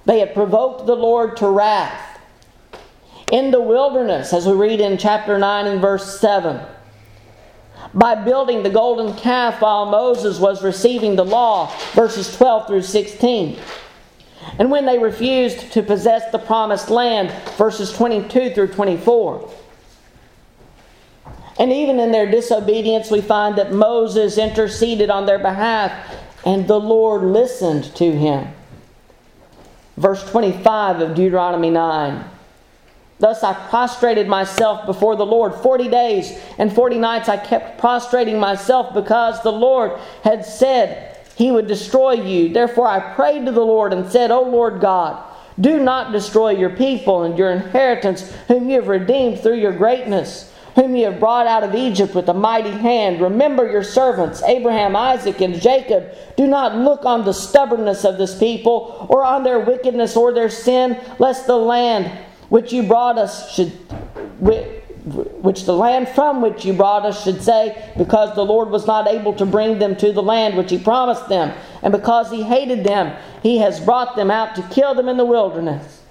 They 0.05 0.19
had 0.19 0.33
provoked 0.33 0.87
the 0.87 0.95
Lord 0.95 1.37
to 1.37 1.47
wrath. 1.47 2.12
In 3.33 3.49
the 3.49 3.59
wilderness, 3.59 4.31
as 4.31 4.45
we 4.45 4.53
read 4.53 4.79
in 4.79 4.95
chapter 4.95 5.39
9 5.39 5.65
and 5.65 5.81
verse 5.81 6.19
7, 6.19 6.63
by 7.91 8.13
building 8.13 8.61
the 8.61 8.69
golden 8.69 9.15
calf 9.17 9.59
while 9.59 9.87
Moses 9.87 10.37
was 10.37 10.63
receiving 10.63 11.15
the 11.15 11.25
law, 11.25 11.75
verses 11.93 12.37
12 12.37 12.67
through 12.67 12.83
16. 12.83 13.57
And 14.59 14.69
when 14.69 14.85
they 14.85 14.99
refused 14.99 15.71
to 15.71 15.81
possess 15.81 16.31
the 16.31 16.37
promised 16.37 16.91
land, 16.91 17.31
verses 17.57 17.91
22 17.91 18.51
through 18.51 18.67
24. 18.67 19.51
And 21.57 21.71
even 21.71 21.99
in 21.99 22.11
their 22.11 22.29
disobedience, 22.29 23.09
we 23.09 23.21
find 23.21 23.57
that 23.57 23.73
Moses 23.73 24.37
interceded 24.37 25.09
on 25.09 25.25
their 25.25 25.39
behalf 25.39 25.91
and 26.45 26.67
the 26.67 26.79
Lord 26.79 27.23
listened 27.23 27.95
to 27.95 28.11
him. 28.11 28.53
Verse 29.97 30.23
25 30.29 31.01
of 31.01 31.15
Deuteronomy 31.15 31.71
9. 31.71 32.29
Thus 33.23 33.41
I 33.41 33.53
prostrated 33.53 34.27
myself 34.27 34.85
before 34.85 35.15
the 35.15 35.25
Lord. 35.25 35.55
Forty 35.55 35.87
days 35.87 36.37
and 36.57 36.75
forty 36.75 36.97
nights 36.97 37.29
I 37.29 37.37
kept 37.37 37.79
prostrating 37.79 38.37
myself 38.37 38.93
because 38.93 39.41
the 39.41 39.49
Lord 39.49 39.97
had 40.25 40.45
said 40.45 41.17
he 41.37 41.49
would 41.49 41.65
destroy 41.65 42.15
you. 42.15 42.51
Therefore 42.51 42.85
I 42.85 43.13
prayed 43.15 43.45
to 43.45 43.53
the 43.53 43.65
Lord 43.65 43.93
and 43.93 44.11
said, 44.11 44.29
O 44.29 44.41
Lord 44.41 44.81
God, 44.81 45.23
do 45.57 45.79
not 45.79 46.11
destroy 46.11 46.49
your 46.49 46.71
people 46.71 47.23
and 47.23 47.37
your 47.37 47.51
inheritance, 47.51 48.29
whom 48.49 48.69
you 48.69 48.75
have 48.75 48.89
redeemed 48.89 49.39
through 49.39 49.55
your 49.55 49.71
greatness 49.71 50.51
whom 50.75 50.95
you 50.95 51.05
have 51.05 51.19
brought 51.19 51.45
out 51.45 51.63
of 51.63 51.75
Egypt 51.75 52.15
with 52.15 52.27
a 52.29 52.33
mighty 52.33 52.71
hand. 52.71 53.21
Remember 53.21 53.71
your 53.71 53.83
servants, 53.83 54.41
Abraham, 54.41 54.95
Isaac, 54.95 55.39
and 55.39 55.61
Jacob. 55.61 56.11
Do 56.35 56.47
not 56.47 56.75
look 56.75 57.05
on 57.05 57.23
the 57.23 57.31
stubbornness 57.31 58.03
of 58.03 58.17
this 58.17 58.35
people, 58.39 59.05
or 59.07 59.23
on 59.23 59.43
their 59.43 59.59
wickedness 59.59 60.17
or 60.17 60.33
their 60.33 60.49
sin, 60.49 60.99
lest 61.19 61.45
the 61.45 61.55
land 61.55 62.11
which 62.53 62.71
you 62.71 62.83
brought 62.83 63.17
us 63.17 63.51
should. 63.51 63.69
Which 65.41 65.65
the 65.65 65.73
land 65.73 66.07
from 66.09 66.39
which 66.39 66.63
you 66.63 66.73
brought 66.73 67.03
us 67.03 67.23
should 67.23 67.41
say, 67.41 67.91
because 67.97 68.35
the 68.35 68.45
Lord 68.45 68.69
was 68.69 68.85
not 68.85 69.07
able 69.07 69.33
to 69.33 69.45
bring 69.45 69.79
them 69.79 69.95
to 69.95 70.13
the 70.13 70.21
land 70.21 70.55
which 70.55 70.69
He 70.69 70.77
promised 70.77 71.27
them, 71.29 71.57
and 71.81 71.91
because 71.91 72.29
He 72.29 72.43
hated 72.43 72.83
them, 72.83 73.17
He 73.41 73.57
has 73.57 73.79
brought 73.79 74.15
them 74.15 74.29
out 74.29 74.53
to 74.55 74.61
kill 74.69 74.93
them 74.93 75.09
in 75.09 75.17
the 75.17 75.25
wilderness. 75.25 76.03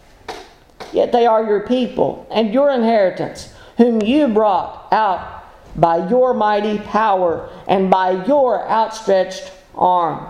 Yet 0.92 1.12
they 1.12 1.26
are 1.26 1.46
your 1.46 1.61
people 1.61 2.26
and 2.28 2.52
your 2.52 2.70
inheritance 2.70 3.55
whom 3.76 4.02
you 4.02 4.26
brought 4.26 4.88
out 4.92 5.44
by 5.76 6.09
your 6.09 6.35
mighty 6.35 6.78
power 6.81 7.48
and 7.68 7.88
by 7.88 8.24
your 8.26 8.68
outstretched 8.68 9.52
arm. 9.76 10.26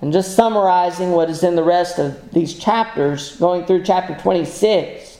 And 0.00 0.12
just 0.12 0.36
summarizing 0.36 1.10
what 1.10 1.28
is 1.28 1.42
in 1.42 1.56
the 1.56 1.62
rest 1.62 1.98
of 1.98 2.32
these 2.32 2.54
chapters, 2.54 3.36
going 3.36 3.66
through 3.66 3.82
chapter 3.82 4.14
26. 4.14 5.18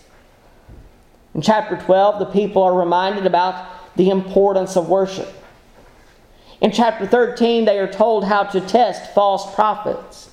In 1.35 1.43
chapter 1.43 1.77
12, 1.77 2.21
the 2.21 2.27
people 2.27 2.63
are 2.63 2.75
reminded 2.75 3.27
about 3.27 3.97
the 3.97 4.11
importance 4.11 4.77
of 4.77 4.89
worship. 4.89 5.29
In 6.61 6.73
chapter 6.73 7.07
13, 7.07 7.65
they 7.65 7.79
are 7.79 7.91
told 7.91 8.25
how 8.25 8.45
to 8.45 8.61
test 8.61 9.15
false 9.15 9.53
prophets. 9.55 10.31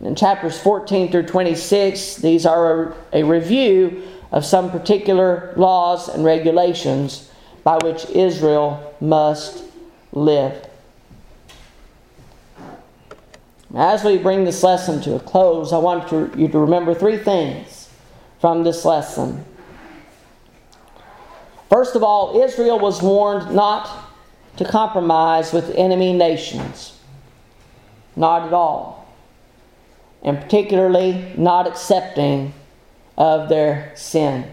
In 0.00 0.14
chapters 0.14 0.58
14 0.60 1.10
through 1.10 1.26
26, 1.26 2.16
these 2.16 2.44
are 2.44 2.94
a, 3.12 3.22
review 3.22 4.02
of 4.32 4.44
some 4.44 4.70
particular 4.70 5.54
laws 5.56 6.08
and 6.08 6.24
regulations 6.24 7.30
by 7.62 7.78
which 7.78 8.04
Israel 8.10 8.94
must 9.00 9.64
live. 10.12 10.68
As 13.76 14.04
we 14.04 14.18
bring 14.18 14.44
this 14.44 14.62
lesson 14.62 15.00
to 15.02 15.16
a 15.16 15.20
close, 15.20 15.72
I 15.72 15.78
want 15.78 16.08
to, 16.08 16.30
you 16.36 16.48
to 16.48 16.58
remember 16.58 16.94
three 16.94 17.18
things 17.18 17.90
from 18.40 18.62
this 18.62 18.84
lesson. 18.84 19.44
First 21.68 21.96
of 21.96 22.02
all, 22.02 22.40
Israel 22.40 22.78
was 22.78 23.02
warned 23.02 23.54
not 23.54 23.90
to 24.58 24.64
compromise 24.64 25.52
with 25.52 25.74
enemy 25.74 26.12
nations. 26.12 26.98
Not 28.16 28.46
at 28.46 28.52
all 28.52 29.04
and 30.24 30.40
particularly 30.40 31.32
not 31.36 31.66
accepting 31.66 32.54
of 33.16 33.48
their 33.50 33.92
sins. 33.94 34.46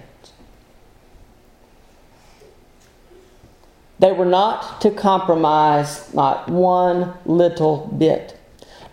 They 3.97 4.11
were 4.11 4.25
not 4.25 4.81
to 4.81 4.91
compromise 4.91 6.13
not 6.13 6.49
one 6.49 7.13
little 7.25 7.87
bit. 7.97 8.37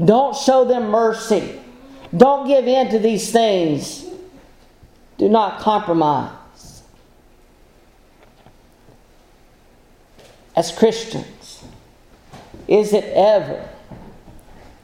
Don't 0.04 0.36
show 0.36 0.64
them 0.64 0.90
mercy. 0.90 1.60
Don't 2.16 2.46
give 2.46 2.66
in 2.66 2.90
to 2.90 2.98
these 2.98 3.30
things. 3.32 4.04
Do 5.16 5.28
not 5.28 5.60
compromise. 5.60 6.82
As 10.54 10.72
Christians, 10.72 11.64
is 12.66 12.92
it 12.92 13.04
ever 13.14 13.68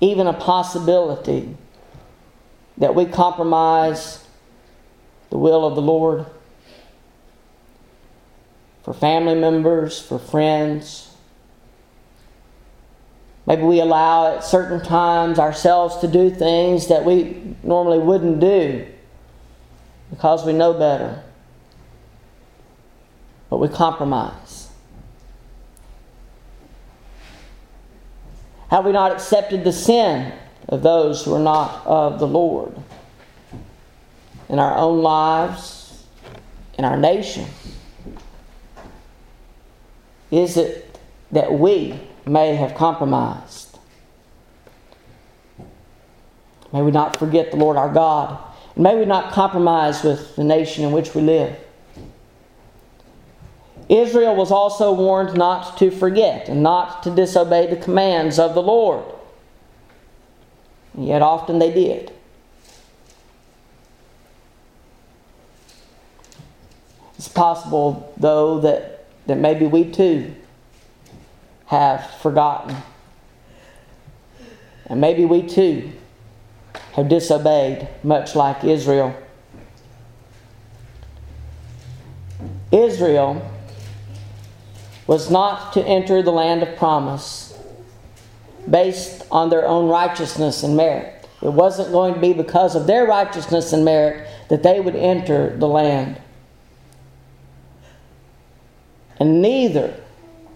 even 0.00 0.26
a 0.26 0.32
possibility 0.32 1.56
that 2.76 2.94
we 2.94 3.06
compromise 3.06 4.24
the 5.30 5.38
will 5.38 5.64
of 5.64 5.74
the 5.74 5.82
Lord 5.82 6.26
for 8.82 8.92
family 8.92 9.34
members, 9.34 10.00
for 10.00 10.18
friends. 10.18 11.13
Maybe 13.46 13.62
we 13.62 13.80
allow 13.80 14.36
at 14.36 14.44
certain 14.44 14.80
times 14.82 15.38
ourselves 15.38 15.98
to 15.98 16.08
do 16.08 16.30
things 16.30 16.88
that 16.88 17.04
we 17.04 17.56
normally 17.62 17.98
wouldn't 17.98 18.40
do 18.40 18.86
because 20.10 20.46
we 20.46 20.52
know 20.52 20.72
better. 20.72 21.22
But 23.50 23.58
we 23.58 23.68
compromise. 23.68 24.70
Have 28.70 28.86
we 28.86 28.92
not 28.92 29.12
accepted 29.12 29.62
the 29.62 29.72
sin 29.72 30.32
of 30.68 30.82
those 30.82 31.24
who 31.24 31.34
are 31.34 31.40
not 31.40 31.86
of 31.86 32.18
the 32.18 32.26
Lord 32.26 32.74
in 34.48 34.58
our 34.58 34.76
own 34.76 35.02
lives, 35.02 36.04
in 36.78 36.84
our 36.84 36.96
nation? 36.96 37.46
Is 40.30 40.56
it 40.56 40.98
that 41.30 41.52
we 41.52 42.00
may 42.26 42.54
have 42.54 42.74
compromised? 42.74 43.78
May 46.72 46.82
we 46.82 46.90
not 46.90 47.16
forget 47.16 47.50
the 47.50 47.56
Lord 47.56 47.76
our 47.76 47.92
God. 47.92 48.42
May 48.76 48.96
we 48.96 49.04
not 49.04 49.32
compromise 49.32 50.02
with 50.02 50.34
the 50.34 50.42
nation 50.42 50.84
in 50.84 50.90
which 50.90 51.14
we 51.14 51.22
live. 51.22 51.56
Israel 53.88 54.34
was 54.34 54.50
also 54.50 54.92
warned 54.92 55.36
not 55.36 55.76
to 55.78 55.90
forget 55.90 56.48
and 56.48 56.62
not 56.62 57.02
to 57.04 57.10
disobey 57.10 57.66
the 57.66 57.76
commands 57.76 58.38
of 58.38 58.54
the 58.54 58.62
Lord. 58.62 59.04
And 60.94 61.06
yet 61.06 61.22
often 61.22 61.58
they 61.58 61.72
did. 61.72 62.12
It's 67.16 67.28
possible, 67.28 68.12
though, 68.16 68.60
that, 68.60 69.06
that 69.26 69.38
maybe 69.38 69.66
we 69.66 69.90
too 69.90 70.34
have 71.66 72.10
forgotten. 72.20 72.76
And 74.86 75.00
maybe 75.00 75.24
we 75.24 75.42
too 75.42 75.92
have 76.92 77.08
disobeyed, 77.08 77.88
much 78.02 78.36
like 78.36 78.64
Israel. 78.64 79.16
Israel 82.70 83.50
was 85.06 85.30
not 85.30 85.72
to 85.74 85.82
enter 85.84 86.22
the 86.22 86.32
land 86.32 86.62
of 86.62 86.76
promise 86.76 87.58
based 88.68 89.26
on 89.30 89.50
their 89.50 89.66
own 89.66 89.88
righteousness 89.88 90.62
and 90.62 90.76
merit. 90.76 91.28
It 91.42 91.52
wasn't 91.52 91.92
going 91.92 92.14
to 92.14 92.20
be 92.20 92.32
because 92.32 92.74
of 92.74 92.86
their 92.86 93.06
righteousness 93.06 93.72
and 93.72 93.84
merit 93.84 94.26
that 94.48 94.62
they 94.62 94.80
would 94.80 94.96
enter 94.96 95.56
the 95.56 95.68
land. 95.68 96.20
And 99.20 99.42
neither 99.42 99.94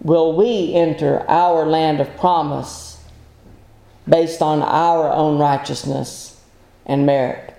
will 0.01 0.35
we 0.35 0.73
enter 0.73 1.23
our 1.29 1.65
land 1.65 1.99
of 1.99 2.17
promise 2.17 2.89
based 4.07 4.41
on 4.41 4.61
our 4.61 5.11
own 5.11 5.37
righteousness 5.37 6.41
and 6.85 7.05
merit. 7.05 7.53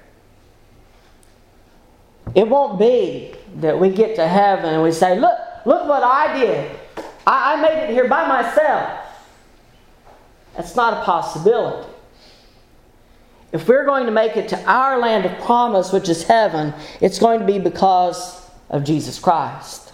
It 2.34 2.48
won't 2.48 2.78
be 2.78 3.34
that 3.56 3.78
we 3.78 3.90
get 3.90 4.16
to 4.16 4.26
heaven 4.26 4.74
and 4.74 4.82
we 4.82 4.92
say, 4.92 5.18
Look, 5.18 5.38
look 5.64 5.88
what 5.88 6.02
I 6.02 6.38
did. 6.38 6.78
I, 7.26 7.54
I 7.54 7.62
made 7.62 7.84
it 7.84 7.90
here 7.90 8.08
by 8.08 8.26
myself. 8.26 8.98
That's 10.56 10.76
not 10.76 11.02
a 11.02 11.04
possibility. 11.04 11.88
If 13.52 13.66
we're 13.66 13.84
going 13.84 14.06
to 14.06 14.12
make 14.12 14.36
it 14.36 14.48
to 14.50 14.64
our 14.64 14.98
land 14.98 15.24
of 15.24 15.40
promise, 15.40 15.92
which 15.92 16.08
is 16.08 16.22
heaven, 16.22 16.72
it's 17.00 17.18
going 17.18 17.40
to 17.40 17.46
be 17.46 17.58
because 17.58 18.48
of 18.68 18.84
Jesus 18.84 19.18
Christ. 19.18 19.89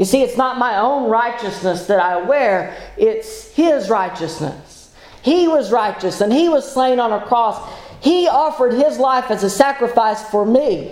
You 0.00 0.06
see, 0.06 0.22
it's 0.22 0.38
not 0.38 0.58
my 0.58 0.78
own 0.78 1.10
righteousness 1.10 1.84
that 1.88 2.00
I 2.00 2.22
wear, 2.22 2.74
it's 2.96 3.52
His 3.52 3.90
righteousness. 3.90 4.94
He 5.20 5.46
was 5.46 5.70
righteous 5.70 6.22
and 6.22 6.32
He 6.32 6.48
was 6.48 6.72
slain 6.72 6.98
on 6.98 7.12
a 7.12 7.20
cross. 7.26 7.60
He 8.00 8.26
offered 8.26 8.72
His 8.72 8.96
life 8.98 9.30
as 9.30 9.44
a 9.44 9.50
sacrifice 9.50 10.22
for 10.30 10.46
me. 10.46 10.90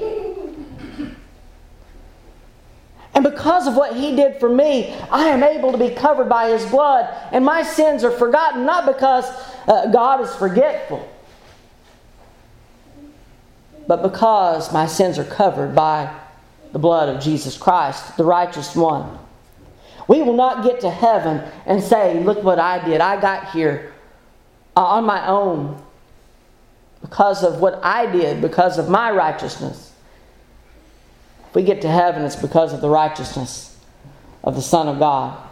And 3.15 3.25
because 3.25 3.67
of 3.67 3.77
what 3.77 3.97
He 3.97 4.15
did 4.15 4.39
for 4.39 4.51
me, 4.51 4.95
I 5.11 5.29
am 5.29 5.43
able 5.43 5.73
to 5.73 5.79
be 5.79 5.89
covered 5.89 6.29
by 6.29 6.51
His 6.51 6.67
blood. 6.67 7.09
And 7.33 7.47
my 7.47 7.63
sins 7.63 8.05
are 8.05 8.11
forgotten, 8.11 8.67
not 8.67 8.85
because 8.85 9.25
uh, 9.67 9.87
God 9.87 10.21
is 10.21 10.35
forgetful, 10.35 11.11
but 13.87 14.03
because 14.03 14.71
my 14.71 14.85
sins 14.85 15.19
are 15.19 15.25
covered 15.25 15.75
by 15.75 16.15
the 16.73 16.79
blood 16.79 17.09
of 17.09 17.23
Jesus 17.23 17.57
Christ, 17.57 18.17
the 18.17 18.25
righteous 18.25 18.75
one. 18.77 19.19
We 20.07 20.23
will 20.23 20.37
not 20.37 20.65
get 20.65 20.81
to 20.81 20.91
heaven 20.91 21.43
and 21.67 21.83
say, 21.83 22.21
Look 22.23 22.43
what 22.43 22.59
I 22.59 22.85
did. 22.85 23.01
I 23.01 23.21
got 23.21 23.51
here 23.51 23.93
uh, 24.77 24.85
on 24.85 25.05
my 25.05 25.27
own 25.27 25.83
because 27.01 27.45
of 27.45 27.61
what 27.61 27.79
I 27.83 28.11
did, 28.11 28.41
because 28.41 28.79
of 28.79 28.89
my 28.89 29.11
righteousness. 29.11 29.93
If 31.49 31.55
we 31.55 31.63
get 31.63 31.83
to 31.83 31.89
heaven, 31.89 32.25
it's 32.25 32.37
because 32.37 32.73
of 32.73 32.81
the 32.81 32.89
righteousness 32.89 33.77
of 34.43 34.55
the 34.55 34.63
Son 34.63 34.89
of 34.89 34.99
God. 34.99 35.45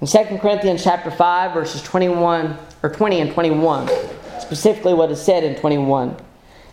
In 0.00 0.06
2 0.06 0.38
Corinthians 0.38 0.84
chapter 0.84 1.10
5, 1.10 1.54
verses 1.54 1.82
21 1.82 2.56
or 2.82 2.90
20 2.90 3.20
and 3.20 3.32
21, 3.32 3.88
specifically 4.40 4.92
what 4.92 5.10
is 5.10 5.20
said 5.20 5.42
in 5.42 5.56
21. 5.56 6.16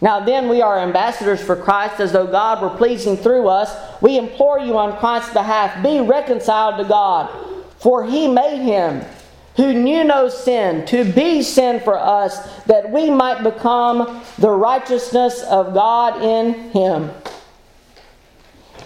Now 0.03 0.19
then, 0.19 0.49
we 0.49 0.61
are 0.61 0.77
ambassadors 0.79 1.41
for 1.41 1.55
Christ 1.55 2.01
as 2.01 2.11
though 2.11 2.27
God 2.27 2.61
were 2.61 2.77
pleasing 2.77 3.15
through 3.15 3.47
us. 3.47 3.73
We 4.01 4.17
implore 4.17 4.59
you 4.59 4.77
on 4.77 4.97
Christ's 4.97 5.31
behalf, 5.31 5.81
be 5.81 6.01
reconciled 6.01 6.77
to 6.77 6.83
God. 6.83 7.31
For 7.79 8.03
he 8.03 8.27
made 8.27 8.61
him 8.61 9.05
who 9.55 9.73
knew 9.73 10.03
no 10.03 10.27
sin 10.27 10.85
to 10.87 11.09
be 11.09 11.41
sin 11.41 11.79
for 11.79 11.97
us, 11.97 12.61
that 12.63 12.91
we 12.91 13.09
might 13.11 13.43
become 13.43 14.21
the 14.37 14.49
righteousness 14.49 15.41
of 15.43 15.73
God 15.73 16.21
in 16.21 16.71
him. 16.71 17.09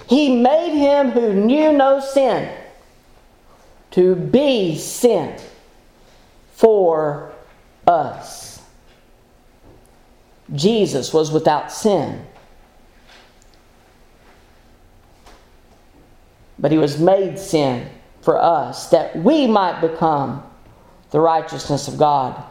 He 0.07 0.39
made 0.39 0.77
him 0.77 1.09
who 1.09 1.33
knew 1.33 1.71
no 1.73 1.99
sin 1.99 2.55
to 3.89 4.15
be 4.15 4.77
sin 4.77 5.39
for 6.53 7.31
us. 7.87 8.46
Jesus 10.53 11.13
was 11.13 11.31
without 11.31 11.71
sin. 11.71 12.25
But 16.59 16.71
he 16.71 16.77
was 16.77 16.99
made 16.99 17.37
sin 17.37 17.89
for 18.21 18.41
us 18.41 18.89
that 18.89 19.15
we 19.15 19.47
might 19.47 19.81
become 19.81 20.43
the 21.11 21.19
righteousness 21.19 21.87
of 21.87 21.97
God 21.97 22.43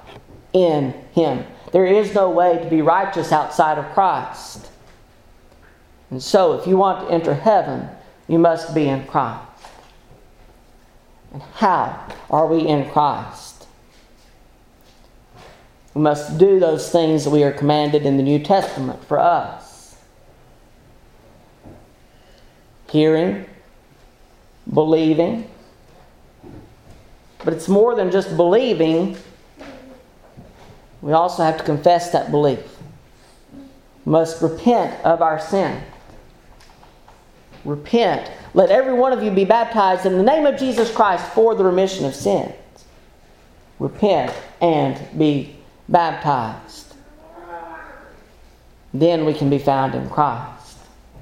in 0.52 0.92
him. 1.12 1.44
There 1.72 1.86
is 1.86 2.14
no 2.14 2.30
way 2.30 2.58
to 2.62 2.70
be 2.70 2.82
righteous 2.82 3.32
outside 3.32 3.78
of 3.78 3.92
Christ. 3.92 4.70
And 6.10 6.22
so, 6.22 6.52
if 6.52 6.66
you 6.66 6.76
want 6.76 7.06
to 7.06 7.12
enter 7.12 7.34
heaven, 7.34 7.88
you 8.28 8.38
must 8.38 8.74
be 8.74 8.88
in 8.88 9.04
Christ. 9.06 9.42
And 11.32 11.42
how 11.42 12.06
are 12.30 12.46
we 12.46 12.66
in 12.66 12.88
Christ? 12.90 13.55
We 15.96 16.02
must 16.02 16.36
do 16.36 16.60
those 16.60 16.90
things 16.90 17.24
that 17.24 17.30
we 17.30 17.42
are 17.42 17.52
commanded 17.52 18.04
in 18.04 18.18
the 18.18 18.22
New 18.22 18.38
Testament 18.38 19.02
for 19.06 19.18
us 19.18 19.96
hearing, 22.90 23.46
believing. 24.70 25.48
But 27.42 27.54
it's 27.54 27.66
more 27.66 27.94
than 27.94 28.10
just 28.10 28.36
believing, 28.36 29.16
we 31.00 31.12
also 31.14 31.42
have 31.42 31.56
to 31.56 31.64
confess 31.64 32.10
that 32.10 32.30
belief. 32.30 32.60
We 34.04 34.12
must 34.12 34.42
repent 34.42 35.02
of 35.02 35.22
our 35.22 35.40
sin. 35.40 35.82
Repent. 37.64 38.30
Let 38.52 38.68
every 38.68 38.92
one 38.92 39.14
of 39.14 39.22
you 39.22 39.30
be 39.30 39.46
baptized 39.46 40.04
in 40.04 40.18
the 40.18 40.22
name 40.22 40.44
of 40.44 40.58
Jesus 40.58 40.92
Christ 40.92 41.24
for 41.32 41.54
the 41.54 41.64
remission 41.64 42.04
of 42.04 42.14
sins. 42.14 42.52
Repent 43.78 44.34
and 44.60 45.00
be 45.18 45.56
baptized. 45.88 46.94
Then 48.92 49.24
we 49.24 49.34
can 49.34 49.50
be 49.50 49.58
found 49.58 49.94
in 49.94 50.08
Christ. 50.08 50.78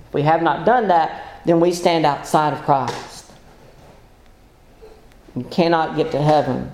If 0.09 0.15
we 0.15 0.23
have 0.23 0.43
not 0.43 0.65
done 0.65 0.89
that, 0.89 1.43
then 1.45 1.61
we 1.61 1.73
stand 1.73 2.07
outside 2.07 2.53
of 2.53 2.62
Christ. 2.62 3.31
You 5.37 5.45
cannot 5.45 5.97
get 5.97 6.12
to 6.12 6.23
heaven 6.23 6.71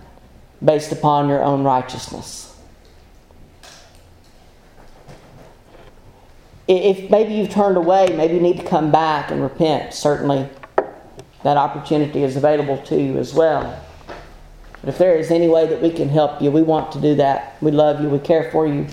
based 0.63 0.93
upon 0.93 1.29
your 1.29 1.43
own 1.43 1.65
righteousness. 1.65 2.47
If 6.69 7.11
maybe 7.11 7.35
you've 7.35 7.51
turned 7.51 7.77
away, 7.77 8.15
maybe 8.17 8.35
you 8.35 8.41
need 8.41 8.59
to 8.59 8.65
come 8.65 8.93
back 8.93 9.31
and 9.31 9.43
repent. 9.43 9.93
Certainly, 9.93 10.49
that 11.43 11.57
opportunity 11.57 12.23
is 12.23 12.37
available 12.37 12.79
to 12.83 13.01
you 13.01 13.19
as 13.19 13.35
well. 13.35 13.83
But 14.81 14.89
if 14.91 14.99
there 14.99 15.15
is 15.17 15.31
any 15.31 15.49
way 15.49 15.67
that 15.67 15.83
we 15.83 15.91
can 15.91 16.09
help 16.09 16.41
you, 16.41 16.51
we 16.51 16.63
want 16.63 16.93
to 16.93 17.01
do 17.01 17.15
that. 17.17 17.57
We 17.61 17.71
love 17.71 18.01
you. 18.01 18.09
We 18.09 18.19
care 18.19 18.51
for 18.51 18.67
you. 18.67 18.87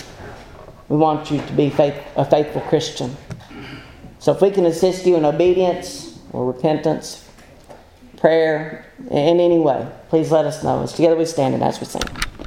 We 0.88 0.96
want 0.96 1.30
you 1.30 1.40
to 1.40 1.52
be 1.52 1.70
faith, 1.70 1.96
a 2.16 2.24
faithful 2.24 2.60
Christian. 2.62 3.16
So 4.18 4.32
if 4.32 4.40
we 4.40 4.50
can 4.50 4.66
assist 4.66 5.06
you 5.06 5.16
in 5.16 5.24
obedience 5.24 6.18
or 6.32 6.46
repentance, 6.46 7.28
prayer, 8.16 8.84
in 9.10 9.40
any 9.40 9.58
way, 9.58 9.88
please 10.08 10.30
let 10.30 10.44
us 10.44 10.62
know. 10.62 10.82
As 10.82 10.92
together 10.92 11.16
we 11.16 11.24
stand 11.24 11.54
and 11.54 11.62
as 11.62 11.80
we 11.80 11.86
sing. 11.86 12.02